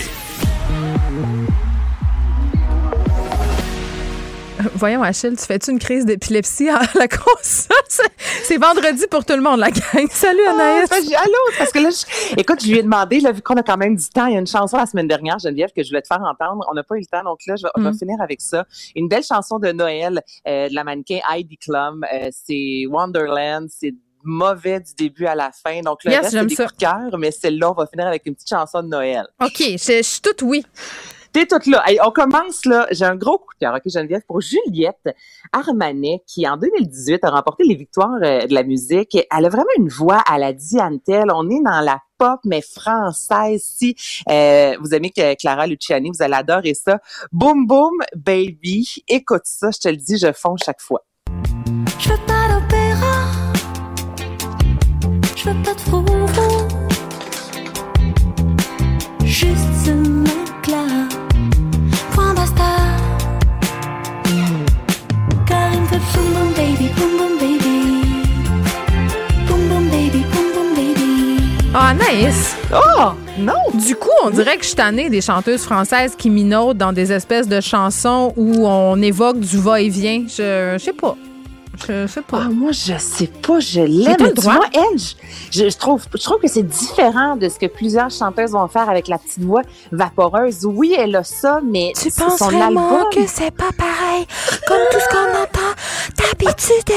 Voyons, 4.74 5.02
Achille, 5.02 5.36
tu 5.36 5.44
fais-tu 5.44 5.70
une 5.70 5.78
crise 5.78 6.04
d'épilepsie 6.04 6.68
à 6.68 6.80
la 6.94 7.08
console? 7.08 7.76
C'est- 7.88 8.02
C'est 8.44 8.56
vendredi 8.58 9.04
pour 9.10 9.24
tout 9.24 9.34
le 9.34 9.40
monde, 9.42 9.58
la 9.60 9.70
gang. 9.70 10.06
Salut, 10.10 10.40
Ah, 10.48 10.52
Anaïs. 10.52 10.90
allô, 10.92 11.34
parce 11.58 11.72
que 11.72 11.78
là, 11.78 11.88
je- 11.90 12.36
écoute, 12.40 12.60
je 12.62 12.68
lui 12.70 12.78
ai 12.78 12.82
demandé, 12.82 13.20
là, 13.20 13.32
vu 13.32 13.40
qu'on 13.42 13.54
a 13.54 13.62
quand 13.62 13.76
même 13.76 13.96
du 13.96 14.08
temps, 14.08 14.26
il 14.26 14.34
y 14.34 14.36
a 14.36 14.40
une 14.40 14.46
chanson 14.46 14.76
la 14.76 14.86
semaine 14.86 15.08
dernière, 15.08 15.38
Geneviève, 15.38 15.70
que 15.74 15.82
je 15.82 15.88
voulais 15.88 16.02
te 16.02 16.08
faire 16.08 16.20
entendre. 16.22 16.64
On 16.70 16.74
n'a 16.74 16.82
pas 16.84 16.96
eu 16.96 17.00
le 17.00 17.06
temps, 17.06 17.22
donc 17.24 17.40
là, 17.46 17.54
je 17.56 17.62
vais, 17.64 17.70
je 17.76 17.82
vais 17.82 17.90
Mm. 17.90 17.98
finir 17.98 18.16
avec 18.20 18.40
ça. 18.40 18.66
Une 18.96 19.08
belle 19.08 19.24
chanson 19.24 19.58
de 19.58 19.72
Noël 19.72 20.20
euh, 20.46 20.68
de 20.68 20.74
la 20.74 20.84
mannequin 20.84 21.20
Heidi 21.32 21.56
Klum. 21.56 22.04
Euh, 22.12 22.28
c'est 22.32 22.84
Wonderland, 22.88 23.68
c'est 23.70 23.94
mauvais 24.24 24.80
du 24.80 24.94
début 24.94 25.26
à 25.26 25.34
la 25.34 25.50
fin. 25.52 25.80
Donc, 25.80 26.04
le 26.04 26.10
Yes, 26.12 26.20
reste, 26.22 26.30
c'est 26.38 26.46
des 26.46 26.54
ça. 26.54 26.64
coups 26.66 26.76
de 26.78 26.84
cœur, 26.84 27.18
mais 27.18 27.30
celle-là, 27.30 27.70
on 27.70 27.74
va 27.74 27.86
finir 27.86 28.06
avec 28.06 28.22
une 28.26 28.34
petite 28.34 28.48
chanson 28.48 28.82
de 28.82 28.88
Noël. 28.88 29.26
OK, 29.42 29.58
je, 29.58 29.76
je 29.76 30.02
suis 30.02 30.20
toute 30.20 30.42
oui. 30.42 30.64
T'es 31.32 31.46
toute 31.46 31.64
là. 31.66 31.82
Hey, 31.86 31.98
on 32.04 32.10
commence 32.10 32.66
là. 32.66 32.86
J'ai 32.90 33.06
un 33.06 33.16
gros 33.16 33.38
coup 33.38 33.54
de 33.54 33.60
cœur, 33.66 33.74
OK, 33.74 33.80
Geneviève, 33.90 34.20
pour 34.28 34.42
Juliette 34.42 35.08
Armanet, 35.50 36.22
qui 36.26 36.46
en 36.46 36.58
2018 36.58 37.24
a 37.24 37.30
remporté 37.30 37.64
les 37.64 37.74
victoires 37.74 38.18
euh, 38.22 38.46
de 38.46 38.52
la 38.52 38.62
musique. 38.62 39.16
Elle 39.30 39.46
a 39.46 39.48
vraiment 39.48 39.64
une 39.78 39.88
voix 39.88 40.22
à 40.28 40.36
la 40.38 40.52
Diane 40.52 41.00
Tell. 41.00 41.30
On 41.32 41.48
est 41.48 41.62
dans 41.64 41.80
la 41.80 42.00
pop, 42.18 42.38
mais 42.44 42.60
française. 42.60 43.62
Si 43.64 43.96
euh, 44.28 44.76
vous 44.80 44.94
aimez 44.94 45.08
que 45.08 45.34
Clara 45.40 45.66
Luciani, 45.66 46.10
vous 46.10 46.22
allez 46.22 46.34
adorer 46.34 46.74
ça. 46.74 46.98
Boom 47.32 47.66
Boom 47.66 47.94
Baby. 48.14 49.02
Écoute 49.08 49.42
ça, 49.44 49.70
je 49.70 49.78
te 49.78 49.88
le 49.88 49.96
dis, 49.96 50.18
je 50.18 50.32
fonds 50.32 50.56
chaque 50.62 50.82
fois. 50.82 51.02
Je 55.44 55.50
veux 55.50 55.62
pas 55.64 55.74
de 55.74 55.80
froufrou. 55.80 56.68
Juste 59.24 59.56
ce 59.84 59.90
mec-là. 59.90 61.08
Point 62.12 62.34
basta. 62.34 62.62
Car 65.44 65.72
il 65.72 65.80
me 65.80 65.86
fait 65.86 65.98
boum 66.14 66.32
boum 66.32 66.52
baby, 66.54 66.90
boum 66.96 67.16
boum 67.18 67.38
baby. 67.40 68.04
Boum 69.48 69.68
boum 69.68 69.88
baby, 69.88 70.24
boum 70.32 70.52
boum 70.54 70.74
baby. 70.76 71.42
Ah, 71.74 71.88
Anaïs, 71.88 72.54
Oh! 72.72 73.10
Non! 73.36 73.54
du 73.74 73.96
coup, 73.96 74.10
on 74.22 74.30
dirait 74.30 74.56
que 74.58 74.62
je 74.62 74.68
suis 74.68 74.76
tannée 74.76 75.10
des 75.10 75.22
chanteuses 75.22 75.62
françaises 75.62 76.14
qui 76.16 76.30
minaudent 76.30 76.78
dans 76.78 76.92
des 76.92 77.10
espèces 77.10 77.48
de 77.48 77.60
chansons 77.60 78.32
où 78.36 78.68
on 78.68 79.02
évoque 79.02 79.40
du 79.40 79.58
va-et-vient. 79.58 80.24
Je, 80.28 80.74
je 80.74 80.84
sais 80.84 80.92
pas. 80.92 81.16
Je 81.74 82.06
sais 82.06 82.22
pas. 82.22 82.42
Ah, 82.44 82.48
moi, 82.50 82.70
je 82.72 82.94
sais 82.98 83.26
pas, 83.26 83.58
je 83.60 83.80
l'aime. 83.80 84.16
le 84.18 84.34
Tu 84.34 84.40
vois, 84.42 84.60
elle, 84.74 84.98
je, 85.50 85.68
je 85.70 85.76
trouve, 85.76 86.04
je 86.14 86.22
trouve 86.22 86.38
que 86.38 86.48
c'est 86.48 86.62
différent 86.62 87.36
de 87.36 87.48
ce 87.48 87.58
que 87.58 87.66
plusieurs 87.66 88.10
chanteuses 88.10 88.50
vont 88.52 88.68
faire 88.68 88.88
avec 88.90 89.08
la 89.08 89.18
petite 89.18 89.42
voix 89.42 89.62
vaporeuse. 89.90 90.64
Oui, 90.64 90.94
elle 90.98 91.16
a 91.16 91.24
ça, 91.24 91.60
mais 91.64 91.92
Tu 91.96 92.10
penses 92.10 92.38
son 92.38 92.46
vraiment 92.46 92.96
album. 92.98 93.10
que 93.12 93.26
c'est 93.26 93.50
pas 93.50 93.70
pareil? 93.76 94.26
Comme 94.66 94.78
tout 94.90 94.98
ce 95.00 95.08
qu'on 95.08 95.42
entend 95.42 95.74
d'habitude? 96.16 96.94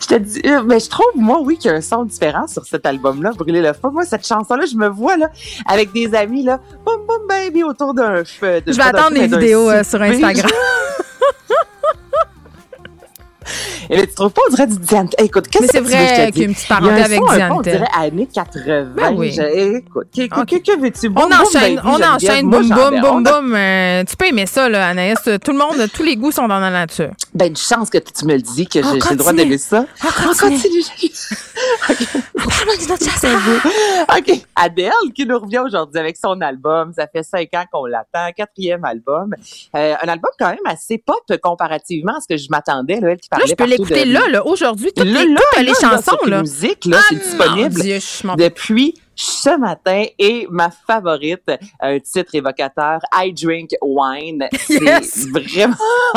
Je 0.00 0.06
te 0.06 0.14
dis, 0.14 0.40
euh, 0.46 0.62
mais 0.64 0.80
je 0.80 0.88
trouve, 0.88 1.06
moi, 1.16 1.40
oui, 1.42 1.58
qu'il 1.58 1.70
y 1.70 1.74
a 1.74 1.76
un 1.76 1.80
son 1.80 2.04
différent 2.04 2.46
sur 2.46 2.64
cet 2.64 2.86
album-là, 2.86 3.32
Brûler 3.36 3.60
le 3.60 3.72
feu. 3.74 3.90
Moi, 3.92 4.04
cette 4.04 4.26
chanson-là, 4.26 4.64
je 4.64 4.76
me 4.76 4.88
vois, 4.88 5.16
là, 5.16 5.28
avec 5.66 5.92
des 5.92 6.14
amis, 6.14 6.42
là, 6.42 6.58
boum, 6.84 7.06
boum, 7.06 7.26
baby, 7.28 7.62
autour 7.64 7.92
d'un 7.94 8.24
feu. 8.24 8.62
Je 8.66 8.72
vais 8.72 8.82
attendre 8.82 9.12
les 9.12 9.28
mais 9.28 9.38
vidéos 9.38 9.68
euh, 9.70 9.84
sur. 9.84 10.00
Instagram. 10.00 10.50
Et 13.90 13.96
là, 13.96 14.06
tu 14.06 14.14
trouves 14.14 14.30
pas, 14.32 14.42
on 14.48 14.50
dirait 14.50 14.66
du 14.66 14.78
Diane. 14.78 15.08
Écoute, 15.18 15.48
qu'est-ce 15.48 15.66
que 15.66 15.70
c'est 15.72 15.78
tu 15.78 15.84
veux 15.84 15.90
que 15.90 15.96
je 15.98 16.04
vrai 16.04 16.32
qu'il 16.32 16.42
y 16.42 16.44
a 16.44 16.48
une 16.48 16.54
petite 16.54 16.68
parenté 16.68 17.02
avec 17.02 17.20
Diane 17.32 17.52
on 17.52 17.60
dirait 17.62 17.84
années 17.96 18.28
80. 18.32 18.84
Ben 18.96 19.14
oui. 19.16 19.32
Je- 19.32 19.76
écoute, 19.76 20.08
que, 20.14 20.56
que, 20.56 20.80
veux-tu? 20.80 21.06
On 21.08 21.10
Boum, 21.10 21.28
boum, 21.30 21.40
enchaîne, 21.40 21.76
baby, 21.76 21.88
on 21.88 22.02
enchaîne, 22.02 22.50
boum, 22.50 22.68
boum, 22.68 23.00
boum, 23.00 23.04
on 23.04 23.20
boum. 23.22 23.54
Euh, 23.54 24.04
tu 24.04 24.16
peux 24.16 24.26
aimer 24.26 24.46
ça, 24.46 24.68
là, 24.68 24.88
Anaïs. 24.88 25.18
Tout 25.42 25.52
le 25.52 25.58
monde, 25.58 25.88
tous 25.92 26.02
les 26.02 26.16
goûts 26.16 26.32
sont 26.32 26.48
dans 26.48 26.60
la 26.60 26.70
nature. 26.70 27.10
Ben, 27.34 27.48
une 27.48 27.56
chance 27.56 27.88
que 27.90 27.98
tu 27.98 28.24
me 28.26 28.34
le 28.34 28.42
dis, 28.42 28.66
que 28.66 28.80
On 28.80 28.94
j'ai 28.94 29.10
le 29.10 29.16
droit 29.16 29.32
d'aimer 29.32 29.58
ça. 29.58 29.86
On 30.04 30.08
On 30.28 30.34
continue. 30.34 30.82
OK. 34.18 34.40
Adèle 34.56 34.92
qui 35.14 35.26
nous 35.26 35.38
revient 35.38 35.58
aujourd'hui 35.60 35.98
avec 36.00 36.16
son 36.16 36.40
album. 36.40 36.92
Ça 36.96 37.06
fait 37.06 37.22
cinq 37.22 37.48
ans 37.54 37.64
qu'on 37.72 37.86
l'attend. 37.86 38.30
Quatrième 38.36 38.84
album. 38.84 39.34
Euh, 39.76 39.94
un 40.02 40.08
album 40.08 40.30
quand 40.38 40.48
même 40.50 40.58
assez 40.66 40.98
pop 40.98 41.22
comparativement 41.42 42.16
à 42.16 42.20
ce 42.20 42.28
que 42.28 42.36
je 42.36 42.48
m'attendais. 42.50 43.00
Là, 43.00 43.10
elle 43.12 43.20
qui 43.20 43.28
Là, 43.30 43.38
parlait 43.38 43.46
je 43.50 43.54
peux 43.54 43.64
l'écouter 43.64 44.04
de- 44.04 44.12
là, 44.12 44.28
là, 44.28 44.46
aujourd'hui. 44.46 44.92
Toutes 44.94 45.06
Là, 45.06 45.22
les, 45.24 45.28
là, 45.32 45.40
toutes 45.40 45.56
là, 45.56 45.62
les 45.62 45.68
là, 45.68 45.74
chansons, 45.96 46.16
là. 46.26 46.40
musique, 46.40 46.84
là, 46.84 46.98
c'est 47.08 47.16
Ah, 47.16 47.18
disponible 47.18 47.74
Dieu, 47.82 47.98
je 48.00 48.26
m'en- 48.26 48.34
depuis 48.36 48.94
ce 49.14 49.58
matin 49.58 50.04
et 50.18 50.46
ma 50.50 50.70
favorite, 50.70 51.50
un 51.80 51.98
titre 51.98 52.34
évocateur, 52.34 53.00
I 53.12 53.32
Drink 53.32 53.70
Wine. 53.82 54.48
C'est 54.60 54.82
Yes. 54.82 55.26
vraiment 55.28 55.74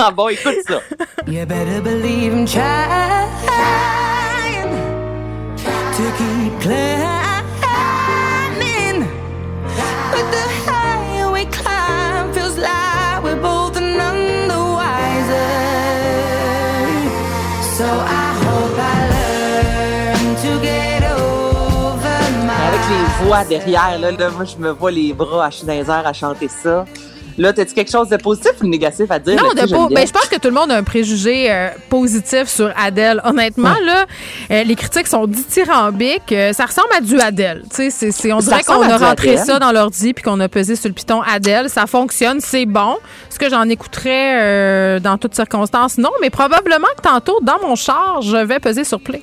bon. 0.16 0.30
Écoute 0.30 0.56
ça. 0.68 0.82
You 1.28 1.46
better 1.46 1.82
believe 1.82 2.34
I'm 2.34 2.46
trying 2.46 4.11
to 6.02 6.10
keep 6.18 6.54
climbing. 6.66 6.98
But 10.12 10.26
the 10.36 10.46
higher 10.66 11.28
we 11.32 11.44
climb 11.60 12.34
feels 12.34 12.58
like 12.58 13.18
we're 13.24 13.42
both 13.50 13.76
none 13.80 14.48
the 14.52 14.62
wiser. 14.78 15.54
So 17.78 17.88
I 18.24 18.28
hope 18.46 18.78
I 18.94 18.98
learn 19.14 20.26
to 20.44 20.52
get 20.68 21.02
over 21.04 22.20
my. 22.48 22.62
Avec 22.68 22.84
les 22.94 23.06
voix 23.20 23.44
derrière, 23.46 24.00
là, 24.00 24.10
là, 24.12 24.30
moi, 24.32 24.46
je 24.46 24.58
me 24.58 24.72
vois 24.72 24.92
les 24.92 25.14
bras 25.14 25.46
à 25.46 25.50
dans 25.50 25.74
les 25.74 25.90
airs 25.90 26.08
à 26.08 26.14
chanter 26.14 26.48
ça. 26.48 26.86
Là, 27.38 27.54
t'as-tu 27.54 27.74
quelque 27.74 27.92
chose 27.92 28.10
de 28.10 28.18
positif 28.18 28.52
ou 28.62 28.66
de 28.66 28.70
négatif 28.70 29.10
à 29.10 29.20
dire? 29.20 29.36
Non, 29.42 29.50
de 29.50 29.68
beau. 29.72 29.88
Ben, 29.96 30.06
je 30.08 30.12
pense 30.12 30.28
que 30.28 30.36
tout 30.38 30.48
le 30.48 30.54
monde 30.54 30.72
a 30.72 30.76
un 30.78 30.84
préjugé 30.84 31.52
euh, 31.52 31.70
positif 31.90 32.48
sur 32.48 32.72
Adèle. 32.78 33.22
Honnêtement, 33.24 33.76
là, 33.86 34.06
euh, 34.52 34.64
les 34.64 34.76
critiques 34.76 35.08
sont 35.08 35.28
dithyrambiques. 35.28 36.32
Euh, 36.32 36.54
ça 36.54 36.66
ressemble 36.66 36.90
à 36.98 37.02
du 37.02 37.20
Adèle. 37.20 37.64
C'est- 37.72 37.90
c'est- 37.90 38.32
on 38.34 38.40
dirait 38.40 38.64
qu'on 38.64 38.82
a 38.84 38.98
rentré 39.10 39.38
ça 39.46 39.60
dans 39.60 39.72
l'ordi 39.72 40.14
puis 40.14 40.24
qu'on 40.24 40.40
a 40.40 40.50
pesé 40.50 40.76
sur 40.76 40.88
le 40.90 40.94
piton 40.94 41.22
Adèle. 41.22 41.70
Ça 41.70 41.88
fonctionne, 41.88 42.40
c'est 42.42 42.66
bon. 42.66 42.98
Est-ce 43.30 43.40
que 43.40 43.50
j'en 43.50 43.68
écouterais 43.70 44.42
euh, 44.42 45.00
dans 45.00 45.18
toutes 45.18 45.36
circonstances? 45.36 45.98
Non, 45.98 46.10
mais 46.22 46.30
probablement 46.30 46.88
que 46.98 47.02
tantôt, 47.02 47.40
dans 47.42 47.60
mon 47.62 47.76
char, 47.76 48.22
je 48.22 48.38
vais 48.38 48.60
peser 48.60 48.84
sur 48.84 49.00
play. 49.00 49.22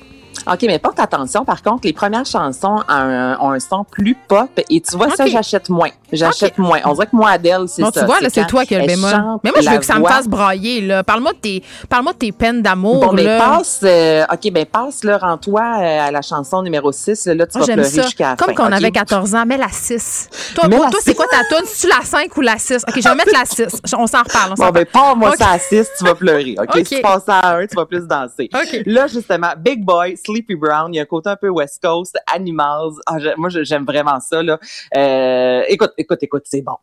OK, 0.51 0.59
mais 0.63 0.79
porte 0.79 0.99
attention, 0.99 1.43
par 1.45 1.61
contre, 1.61 1.81
les 1.85 1.93
premières 1.93 2.25
chansons 2.25 2.77
ont 2.77 2.83
un, 2.87 3.37
ont 3.39 3.51
un 3.51 3.59
son 3.59 3.83
plus 3.83 4.15
pop 4.27 4.49
et 4.69 4.81
tu 4.81 4.95
vois, 4.97 5.09
ça, 5.15 5.25
OK. 5.25 5.31
j'achète 5.31 5.69
moins. 5.69 5.89
J'achète 6.11 6.53
OK. 6.53 6.59
moins. 6.59 6.79
On 6.85 6.93
dirait 6.93 7.07
que 7.07 7.15
moi, 7.15 7.31
Adèle, 7.31 7.65
c'est 7.67 7.81
Bon, 7.83 7.91
ça. 7.91 7.99
tu 8.01 8.05
vois, 8.05 8.19
là, 8.21 8.29
c'est 8.31 8.47
toi 8.47 8.65
qui 8.65 8.73
as 8.75 8.79
le 8.79 8.87
bémol. 8.87 9.11
Mais 9.43 9.51
moi, 9.51 9.61
je 9.61 9.69
veux 9.69 9.77
que 9.77 9.85
ça 9.85 9.95
me 9.95 9.99
voix. 9.99 10.11
fasse 10.11 10.27
brailler, 10.27 10.81
là. 10.81 11.03
Parle-moi 11.03 11.33
de 11.33 11.37
tes, 11.37 11.63
parle-moi 11.89 12.13
de 12.13 12.17
tes 12.19 12.31
peines 12.31 12.61
d'amour, 12.61 13.05
Bon, 13.07 13.11
là. 13.13 13.37
passe, 13.37 13.81
euh, 13.83 14.23
OK, 14.31 14.51
ben, 14.51 14.65
passe, 14.65 15.03
là, 15.03 15.17
rends-toi 15.17 15.61
euh, 15.61 16.07
à 16.07 16.11
la 16.11 16.21
chanson 16.21 16.61
numéro 16.63 16.91
6. 16.91 17.27
Là, 17.27 17.45
tu 17.45 17.57
Moi, 17.57 17.67
vas 17.67 17.73
pleurer 17.73 17.89
ça. 17.89 18.01
jusqu'à 18.03 18.29
la 18.31 18.35
Comme 18.37 18.47
fin. 18.49 18.53
quand 18.55 18.63
on 18.63 18.67
OK? 18.67 18.73
avait 18.73 18.91
14 18.91 19.35
ans, 19.35 19.45
mets 19.45 19.57
la 19.57 19.69
6. 19.69 20.29
Toi, 20.55 20.67
Mets 20.67 20.75
pour 20.77 20.85
la 20.85 20.91
toi, 20.91 20.99
c'est 21.03 21.13
quoi 21.15 21.25
ta 21.27 21.43
toune? 21.43 21.65
C'est-tu 21.65 21.93
la 21.93 22.03
5 22.05 22.37
ou 22.37 22.41
la 22.41 22.57
6? 22.57 22.83
OK, 22.87 22.93
je 22.95 23.07
vais 23.09 23.15
mettre 23.15 23.33
la 23.33 23.45
6. 23.45 23.81
On 23.97 24.07
s'en 24.07 24.19
reparle. 24.23 24.53
On 24.57 24.65
Bon, 24.65 24.69
ben, 24.71 24.85
pas 24.85 25.15
moi 25.15 25.35
ça 25.37 25.49
à 25.51 25.59
6, 25.59 25.87
tu 25.97 26.05
vas 26.05 26.15
pleurer. 26.15 26.55
OK? 26.59 26.69
OK. 26.75 26.87
Si 26.87 26.95
tu 26.95 27.01
passes 27.01 27.27
à 27.27 27.55
1, 27.57 27.67
tu 27.67 27.75
vas 27.75 27.85
plus 27.85 28.07
danser. 28.07 28.49
OK. 28.53 28.81
Là, 28.85 29.07
justement, 29.07 29.49
Big 29.57 29.83
Boy, 29.83 30.15
Sleepy 30.23 30.55
Brown, 30.55 30.93
il 30.93 30.97
y 30.97 30.99
a 30.99 31.03
un 31.03 31.05
côté 31.05 31.29
un 31.29 31.35
peu 31.35 31.49
West 31.49 31.79
Coast, 31.81 32.17
Animals. 32.33 32.93
Ah, 33.05 33.19
je- 33.19 33.35
moi, 33.37 33.49
je- 33.49 33.63
j'aime 33.63 33.85
vraiment 33.85 34.19
ça, 34.19 34.41
là. 34.43 34.59
Euh, 34.97 35.61
écoute, 35.67 35.91
écoute, 35.97 36.19
écoute, 36.21 36.43
c'est 36.45 36.61
bon. 36.61 36.75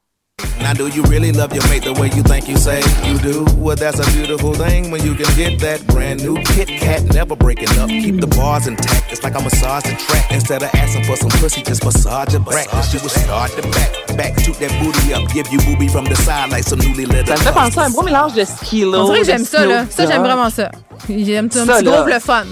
Now, 0.60 0.74
do 0.74 0.88
you 0.88 1.02
really 1.08 1.32
love 1.32 1.54
your 1.54 1.64
mate 1.68 1.84
the 1.84 1.96
way 1.98 2.08
you 2.16 2.22
think 2.22 2.48
you 2.48 2.56
say 2.56 2.80
you 3.06 3.18
do? 3.20 3.44
Well, 3.58 3.76
that's 3.76 4.00
a 4.00 4.10
beautiful 4.12 4.52
thing 4.52 4.90
when 4.90 5.04
you 5.04 5.14
can 5.14 5.30
get 5.36 5.58
that 5.60 5.84
brand 5.86 6.22
new 6.22 6.34
Kit 6.42 6.66
Kat, 6.80 7.02
never 7.14 7.36
breaking 7.36 7.68
up. 7.78 7.88
Keep 7.88 8.20
the 8.20 8.26
bars 8.26 8.66
intact. 8.66 9.12
It's 9.12 9.22
like 9.22 9.36
I 9.38 9.42
massage 9.42 9.84
the 9.84 9.94
track. 9.96 10.30
Instead 10.32 10.62
of 10.62 10.70
asking 10.74 11.04
for 11.04 11.16
some 11.16 11.30
pussy, 11.40 11.62
just 11.62 11.84
massage 11.84 12.32
your 12.32 12.42
back. 12.42 12.68
She 12.90 12.98
will 12.98 13.08
start 13.10 13.52
the 13.54 13.62
back, 13.68 14.16
back, 14.16 14.40
shoot 14.40 14.58
that 14.58 14.72
booty 14.82 15.14
up, 15.14 15.22
give 15.32 15.46
you 15.52 15.58
booby 15.60 15.88
from 15.88 16.04
the 16.04 16.16
side 16.16 16.50
like 16.50 16.64
some 16.64 16.80
newly 16.80 17.06
lit. 17.06 17.26
Ça 17.26 17.34
me 17.34 17.38
fait 17.40 17.52
penser 17.52 17.78
à 17.78 17.84
un 17.84 17.90
beau 17.90 18.02
mélange 18.02 18.34
de 18.34 18.44
Skilo. 18.44 18.98
On 18.98 19.04
dirait 19.06 19.20
que 19.20 19.26
j'aime 19.26 19.44
ça, 19.44 19.64
là. 19.64 19.84
Ça, 19.88 20.06
j'aime 20.06 20.22
vraiment 20.22 20.50
ça. 20.50 20.70
J'aime 21.08 21.46
un 21.46 21.50
Ça, 21.64 21.76
petit 21.76 21.84
là. 21.84 21.90
groove 21.92 22.08
le 22.08 22.18
fun. 22.20 22.44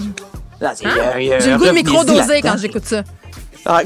C'est- 0.75 0.87
Hein? 0.87 1.13
J'ai 1.19 1.29
le 1.49 1.53
un 1.55 1.57
goût 1.59 1.65
de 1.67 1.71
micro 1.71 1.99
revenez-y 1.99 2.17
dosé 2.21 2.29
là-dedans. 2.35 2.51
quand 2.53 2.59
j'écoute 2.59 2.85
ça. 2.85 3.03
Ah, 3.67 3.83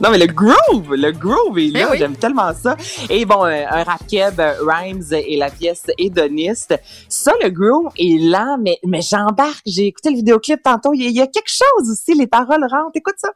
Non, 0.00 0.10
mais 0.10 0.18
le 0.18 0.26
groove, 0.26 0.94
le 0.94 1.10
groove 1.10 1.58
est 1.58 1.72
là. 1.72 1.80
Eh 1.82 1.90
oui. 1.90 1.98
J'aime 1.98 2.14
tellement 2.16 2.52
ça. 2.54 2.76
Et 3.10 3.24
bon, 3.24 3.44
euh, 3.44 3.64
un 3.68 3.82
rap 3.82 4.06
keb, 4.08 4.38
euh, 4.38 4.54
Rhymes 4.64 5.02
et 5.12 5.36
la 5.36 5.50
pièce 5.50 5.82
Hédoniste. 5.98 6.74
Ça, 7.08 7.32
le 7.42 7.48
groove 7.50 7.90
est 7.98 8.20
lent, 8.22 8.58
mais, 8.60 8.78
mais 8.86 9.00
j'embarque. 9.02 9.62
J'ai 9.66 9.86
écouté 9.88 10.10
le 10.10 10.16
vidéoclip 10.16 10.62
tantôt. 10.62 10.92
Il 10.94 11.02
y, 11.02 11.12
y 11.12 11.20
a 11.20 11.26
quelque 11.26 11.48
chose 11.50 11.90
aussi. 11.90 12.14
Les 12.16 12.28
paroles 12.28 12.64
rentrent. 12.70 12.92
Écoute 12.94 13.16
ça. 13.18 13.30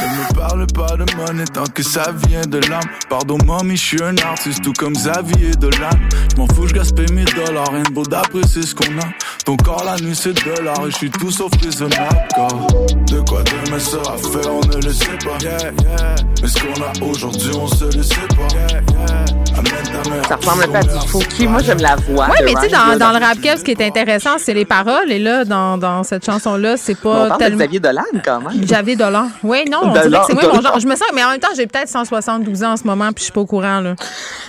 Ne 0.00 0.04
me 0.06 0.34
parle 0.38 0.66
pas 0.68 0.96
de 0.96 1.04
monnaie 1.16 1.44
tant 1.44 1.64
que 1.66 1.82
ça 1.82 2.12
vient 2.28 2.42
de 2.46 2.58
l'âme. 2.68 2.80
Pardon, 3.10 3.36
mamie, 3.44 3.76
je 3.76 3.84
suis 3.84 4.02
un 4.02 4.16
artiste, 4.18 4.62
tout 4.62 4.72
comme 4.78 4.92
Xavier 4.92 5.50
Dolan. 5.58 5.90
Je 6.32 6.36
m'en 6.40 6.46
fous, 6.48 6.68
je 6.68 6.74
gaspille 6.74 7.12
mes 7.12 7.24
dollars, 7.24 7.72
rien 7.72 7.82
de 7.82 7.90
beau 7.90 8.04
d'apprécier 8.04 8.62
ce 8.62 8.74
qu'on 8.76 8.96
a. 8.98 9.04
Ton 9.48 9.56
corps, 9.56 9.82
la 9.82 9.96
nuit, 9.96 10.14
c'est 10.14 10.34
de 10.34 10.62
l'art 10.62 10.86
et 10.86 10.90
je 10.90 10.96
suis 10.96 11.10
tout 11.10 11.30
sauf 11.30 11.50
raisonnable. 11.64 12.28
Car 12.36 12.48
de 12.48 13.20
quoi 13.20 13.42
demain 13.44 13.78
sera 13.78 14.18
fait, 14.18 14.46
on 14.46 14.60
ne 14.60 14.76
le 14.76 14.92
sait 14.92 15.06
pas. 15.24 15.38
Yeah, 15.40 15.58
yeah. 15.58 16.16
Mais 16.42 16.48
ce 16.48 16.58
qu'on 16.60 16.82
a 16.82 17.10
aujourd'hui, 17.10 17.50
on 17.58 17.66
se 17.66 17.84
le 17.86 18.02
sait 18.02 18.14
pas. 18.28 18.54
Yeah, 18.54 18.82
yeah. 18.90 19.24
Amène 19.56 20.02
ta 20.02 20.10
mère. 20.10 20.26
Ça 20.28 20.36
ressemble 20.36 20.64
un 20.64 20.68
peu 20.68 20.76
à 20.76 20.82
du 20.82 21.08
Fouki. 21.08 21.48
Moi, 21.48 21.62
j'aime 21.62 21.80
la 21.80 21.96
voix. 21.96 22.28
Oui, 22.30 22.36
de 22.40 22.44
mais 22.44 22.54
tu 22.56 22.60
sais, 22.60 22.68
dans, 22.68 22.86
là, 22.88 22.96
dans 22.98 23.10
le 23.10 23.24
rap 23.24 23.38
ce 23.42 23.64
qui 23.64 23.70
est 23.70 23.80
intéressant, 23.80 24.36
c'est 24.36 24.52
les 24.52 24.66
paroles. 24.66 25.10
Et 25.10 25.18
là, 25.18 25.46
dans, 25.46 25.78
dans 25.78 26.04
cette 26.04 26.26
chanson-là, 26.26 26.76
c'est 26.76 26.98
On 27.02 27.10
pas 27.10 27.28
parle 27.28 27.32
de 27.32 27.44
tellement. 27.44 27.58
Xavier 27.58 27.80
Dolan, 27.80 28.02
quand 28.22 28.40
même. 28.40 28.68
J'avais 28.68 28.96
Dolan. 28.96 29.30
Oui, 29.42 29.64
non, 29.70 29.78
on 29.82 29.94
Dolan, 29.94 30.08
dirait 30.08 30.20
que 30.20 30.26
c'est 30.26 30.34
moi 30.34 30.54
mon 30.54 30.60
genre. 30.60 30.78
Je 30.78 30.86
me 30.86 30.94
sens, 30.94 31.08
mais 31.14 31.24
en 31.24 31.30
même 31.30 31.40
temps, 31.40 31.48
j'ai 31.56 31.66
peut-être 31.66 31.88
172 31.88 32.62
ans 32.64 32.72
en 32.72 32.76
ce 32.76 32.84
moment, 32.84 33.06
puis 33.06 33.20
je 33.20 33.24
suis 33.24 33.32
pas 33.32 33.40
au 33.40 33.46
courant, 33.46 33.80
là. 33.80 33.94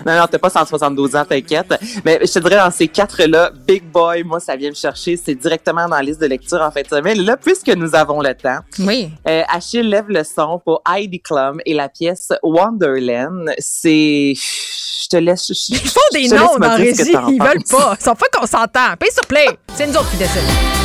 Non, 0.06 0.18
non, 0.18 0.25
t'as 0.29 0.38
pas 0.39 0.50
172 0.50 1.15
ans, 1.15 1.24
t'inquiète. 1.24 1.74
Mais 2.03 2.20
je 2.22 2.34
te 2.34 2.39
dirais, 2.39 2.58
dans 2.58 2.72
ces 2.72 2.89
quatre-là, 2.89 3.51
Big 3.65 3.84
Boy, 3.86 4.24
moi, 4.24 4.41
ça 4.41 4.58
vient 4.58 4.70
me 4.70 4.75
chercher. 4.75 4.88
C'est 4.96 5.36
directement 5.36 5.88
dans 5.88 5.96
la 5.96 6.01
liste 6.01 6.22
de 6.22 6.25
lecture 6.27 6.62
en 6.62 6.72
fin 6.72 6.81
de 6.81 6.88
semaine. 6.88 7.22
Là, 7.24 7.38
puisque 7.38 7.69
nous 7.69 7.96
avons 7.96 8.22
le 8.22 8.34
temps, 8.34 8.60
Oui. 8.79 9.12
euh, 9.27 9.43
Achille 9.50 9.84
lève 9.84 10.05
le 10.10 10.24
son 10.24 10.60
pour 10.63 10.81
Heidi 10.89 11.19
Klum 11.22 11.60
et 11.65 11.74
la 11.74 11.89
pièce 11.89 12.29
Wonderland. 12.43 13.50
C'est... 13.58 14.34
Je 14.36 15.08
te 15.10 15.17
laisse... 15.17 15.48
je- 15.50 15.74
Ils 15.75 15.89
font 15.89 16.00
des 16.13 16.27
noms 16.27 16.58
dans 16.58 16.75
régie. 16.75 17.01
Ils 17.08 17.38
penses. 17.38 17.48
veulent 17.48 17.63
pas. 17.69 17.96
Ils 18.00 18.03
sont 18.03 18.15
pas 18.15 18.27
qu'on 18.34 18.46
s'entend. 18.46 18.96
Paye 19.00 19.12
sur 19.12 19.25
play. 19.25 19.48
C'est 19.75 19.88
nous 19.88 19.93
autres 19.96 20.12
qui 20.12 20.17
décident. 20.17 20.78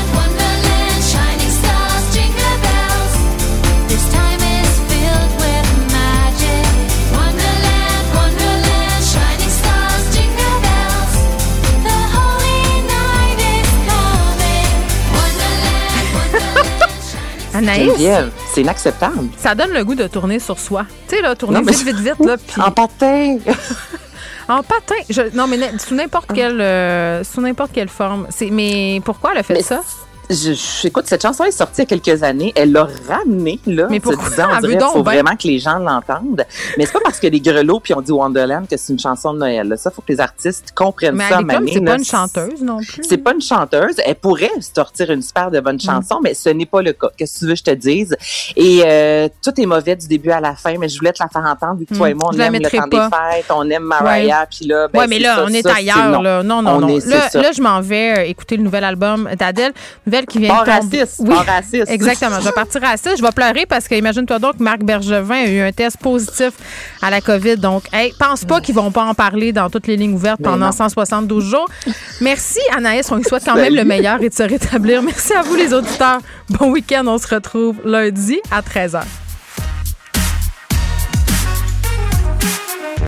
Anaïs, 17.69 17.93
c'est 18.53 18.61
inacceptable. 18.63 19.29
ça 19.39 19.55
donne 19.55 19.71
le 19.73 19.85
goût 19.85 19.95
de 19.95 20.07
tourner 20.07 20.39
sur 20.39 20.59
soi. 20.59 20.85
Tu 21.09 21.17
sais, 21.17 21.23
là, 21.23 21.35
tourner 21.35 21.61
Non, 21.61 21.65
vite, 21.67 21.83
vite, 21.83 21.97
vite, 21.99 22.19
là, 22.27 22.37
puis 22.37 22.61
En 22.61 22.71
patin. 22.71 23.39
en 24.49 24.63
patin. 24.63 24.95
Je- 25.11 25.35
non, 25.37 25.47
mais 25.47 25.59
sous 25.79 25.95
n'importe 25.95 26.33
quelle, 26.35 26.61
euh, 26.61 27.25
sous 27.25 27.41
n'importe 27.41 27.73
quelle 27.73 27.89
forme. 27.89 28.27
C'est, 28.31 28.51
mais 28.51 29.01
pourquoi 29.05 29.33
elle 29.33 29.39
a 29.39 29.43
fait 29.43 29.55
Mais 29.55 29.63
ça? 29.63 29.81
Je, 30.31 30.53
je- 30.55 30.87
écoute, 30.87 31.05
cette 31.07 31.23
chanson 31.23 31.45
est 31.45 31.51
sortie 31.51 31.83
il 31.83 31.91
y 31.91 31.95
a 31.95 31.99
quelques 31.99 32.23
années. 32.23 32.53
Elle 32.57 32.73
l'a 32.73 32.89
ramenée, 33.09 33.61
là. 33.67 33.87
Mais 33.91 34.01
pourquoi? 34.01 34.29
disant, 34.31 34.49
on 34.57 34.61
dirait, 34.61 34.81
faut 34.81 35.03
ben- 35.03 35.13
vraiment 35.15 35.37
que 35.37 35.47
les 35.47 35.59
gens 35.59 35.79
l'entendent. 35.79 36.45
Mais 36.79 36.87
c'est 36.87 36.93
pas 36.93 37.01
parce 37.05 37.21
que 37.21 37.27
les 37.27 37.41
grelots 37.41 37.81
puis 37.81 37.93
on 37.95 38.01
dit 38.01 38.11
Wonderland 38.13 38.67
que 38.69 38.77
c'est 38.77 38.93
une 38.93 38.99
chanson 38.99 39.35
de 39.35 39.39
Noël. 39.41 39.69
là. 39.69 39.77
Ça, 39.77 39.91
faut 39.91 40.01
que 40.03 40.13
les 40.13 40.21
artistes 40.21 40.73
comprennent 40.75 41.15
Mais 41.17 41.29
ça. 41.29 41.41
Mané, 41.43 41.73
c'est 41.75 41.81
pas 41.81 41.91
là. 41.93 41.99
une 41.99 42.05
chanteuse 42.05 42.63
non 42.63 42.79
plus. 42.79 43.05
C'est 43.07 43.19
pas 43.19 43.33
une 43.35 43.43
chanteuse. 43.43 43.97
Elle 44.05 44.15
pourrait 44.15 44.51
sortir 44.61 45.11
une 45.11 45.21
super 45.23 45.51
de 45.51 45.59
Mm. 45.61 45.63
bonnes 45.63 45.81
chansons, 45.81 46.21
mais 46.23 46.33
ce 46.35 46.49
n'est 46.49 46.67
pas 46.67 46.81
le 46.83 46.93
cas. 46.95 47.09
Qu'est-ce 47.17 47.35
que 47.35 47.39
tu 47.41 47.45
veux 47.47 47.53
que 47.53 47.59
je 47.59 47.65
te 47.65 47.71
dise? 47.75 48.17
Et 48.57 48.83
euh, 48.85 49.29
tout 49.45 49.61
est 49.61 49.67
mauvais 49.67 49.97
du 49.97 50.09
début 50.09 50.31
à 50.31 50.41
la 50.41 50.55
fin, 50.55 50.75
mais 50.79 50.89
je 50.89 50.99
voulais 50.99 51.13
te 51.13 51.23
la 51.23 51.29
faire 51.29 51.43
entendre 51.45 51.79
vu 51.81 51.87
que 51.87 51.95
toi 51.95 52.09
Mm. 52.09 52.11
et 52.11 52.15
moi, 52.15 52.31
on 52.31 52.37
Je 52.37 52.41
aime 52.41 52.53
le 52.55 52.61
temps 52.71 52.89
pas. 52.89 53.09
des 53.09 53.37
fêtes, 53.43 53.47
on 53.55 53.69
aime 53.69 53.83
Mariah, 53.85 54.47
puis 54.51 54.67
là, 54.67 54.89
ben, 54.89 55.01
ouais, 55.01 55.07
mais 55.07 55.19
là, 55.19 55.37
ça, 55.37 55.45
on 55.45 55.49
est 55.49 55.63
ça, 55.63 55.75
ailleurs, 55.77 56.09
non. 56.11 56.23
là. 56.23 56.43
Non, 56.43 56.63
non, 56.63 56.77
On 56.77 56.81
non. 56.81 56.89
est- 56.89 57.07
là, 57.07 57.29
là, 57.35 57.53
je 57.53 57.61
m'en 57.61 57.81
vais 57.83 58.19
euh, 58.19 58.23
écouter 58.25 58.57
le 58.57 58.63
nouvel 58.63 58.85
album 58.85 59.29
d'Adèle. 59.39 59.73
Nouvelle 60.15 60.27
qui 60.27 60.39
vient 60.39 60.55
Pas 60.55 60.65
de 60.79 60.81
tomber. 60.83 60.99
raciste, 61.01 61.17
Oui. 61.21 61.35
pas 61.35 61.43
raciste. 61.53 61.89
Exactement. 61.91 62.39
Je 62.41 62.45
vais 62.45 62.53
partir 62.53 62.85
à 62.85 62.97
ça. 62.97 63.15
Je 63.17 63.23
vais 63.23 63.31
pleurer 63.33 63.67
parce 63.67 63.89
que, 63.89 63.95
imagine-toi 63.95 64.39
donc, 64.39 64.61
Marc 64.61 64.83
Bergevin 64.83 65.35
a 65.35 65.47
eu 65.49 65.61
un 65.61 65.73
test 65.73 65.97
positif 65.99 66.51
à 67.03 67.11
la 67.11 67.21
COVID. 67.21 67.57
Donc, 67.57 67.85
hey, 67.93 68.13
pense 68.19 68.45
pas 68.45 68.61
qu'ils 68.61 68.75
vont 68.75 68.91
pas 68.93 69.05
en 69.05 69.15
parler 69.15 69.53
dans 69.53 69.69
toutes 69.71 69.87
les 69.87 69.97
lignes 69.97 70.15
ouvertes 70.15 70.41
pendant 70.43 70.67
non. 70.67 70.73
172 70.73 71.45
jours. 71.45 71.67
Merci, 72.21 72.61
Anaïs. 72.77 73.11
On 73.11 73.17
lui 73.17 73.25
souhaite 73.25 73.45
quand 73.45 73.55
même 73.57 73.75
le 73.75 73.85
meilleur 73.85 74.23
et 74.23 74.29
de 74.29 74.35
se 74.35 74.43
rétablir. 74.43 75.03
Merci 75.03 75.33
à 75.35 75.43
vous, 75.43 75.55
les 75.57 75.73
auditeurs. 75.75 76.21
Bon 76.51 76.71
week-end. 76.71 77.05
On 77.07 77.19
se 77.19 77.27
retrouve 77.35 77.77
lundi 77.85 78.41
à 78.51 78.61
13h. 78.61 79.03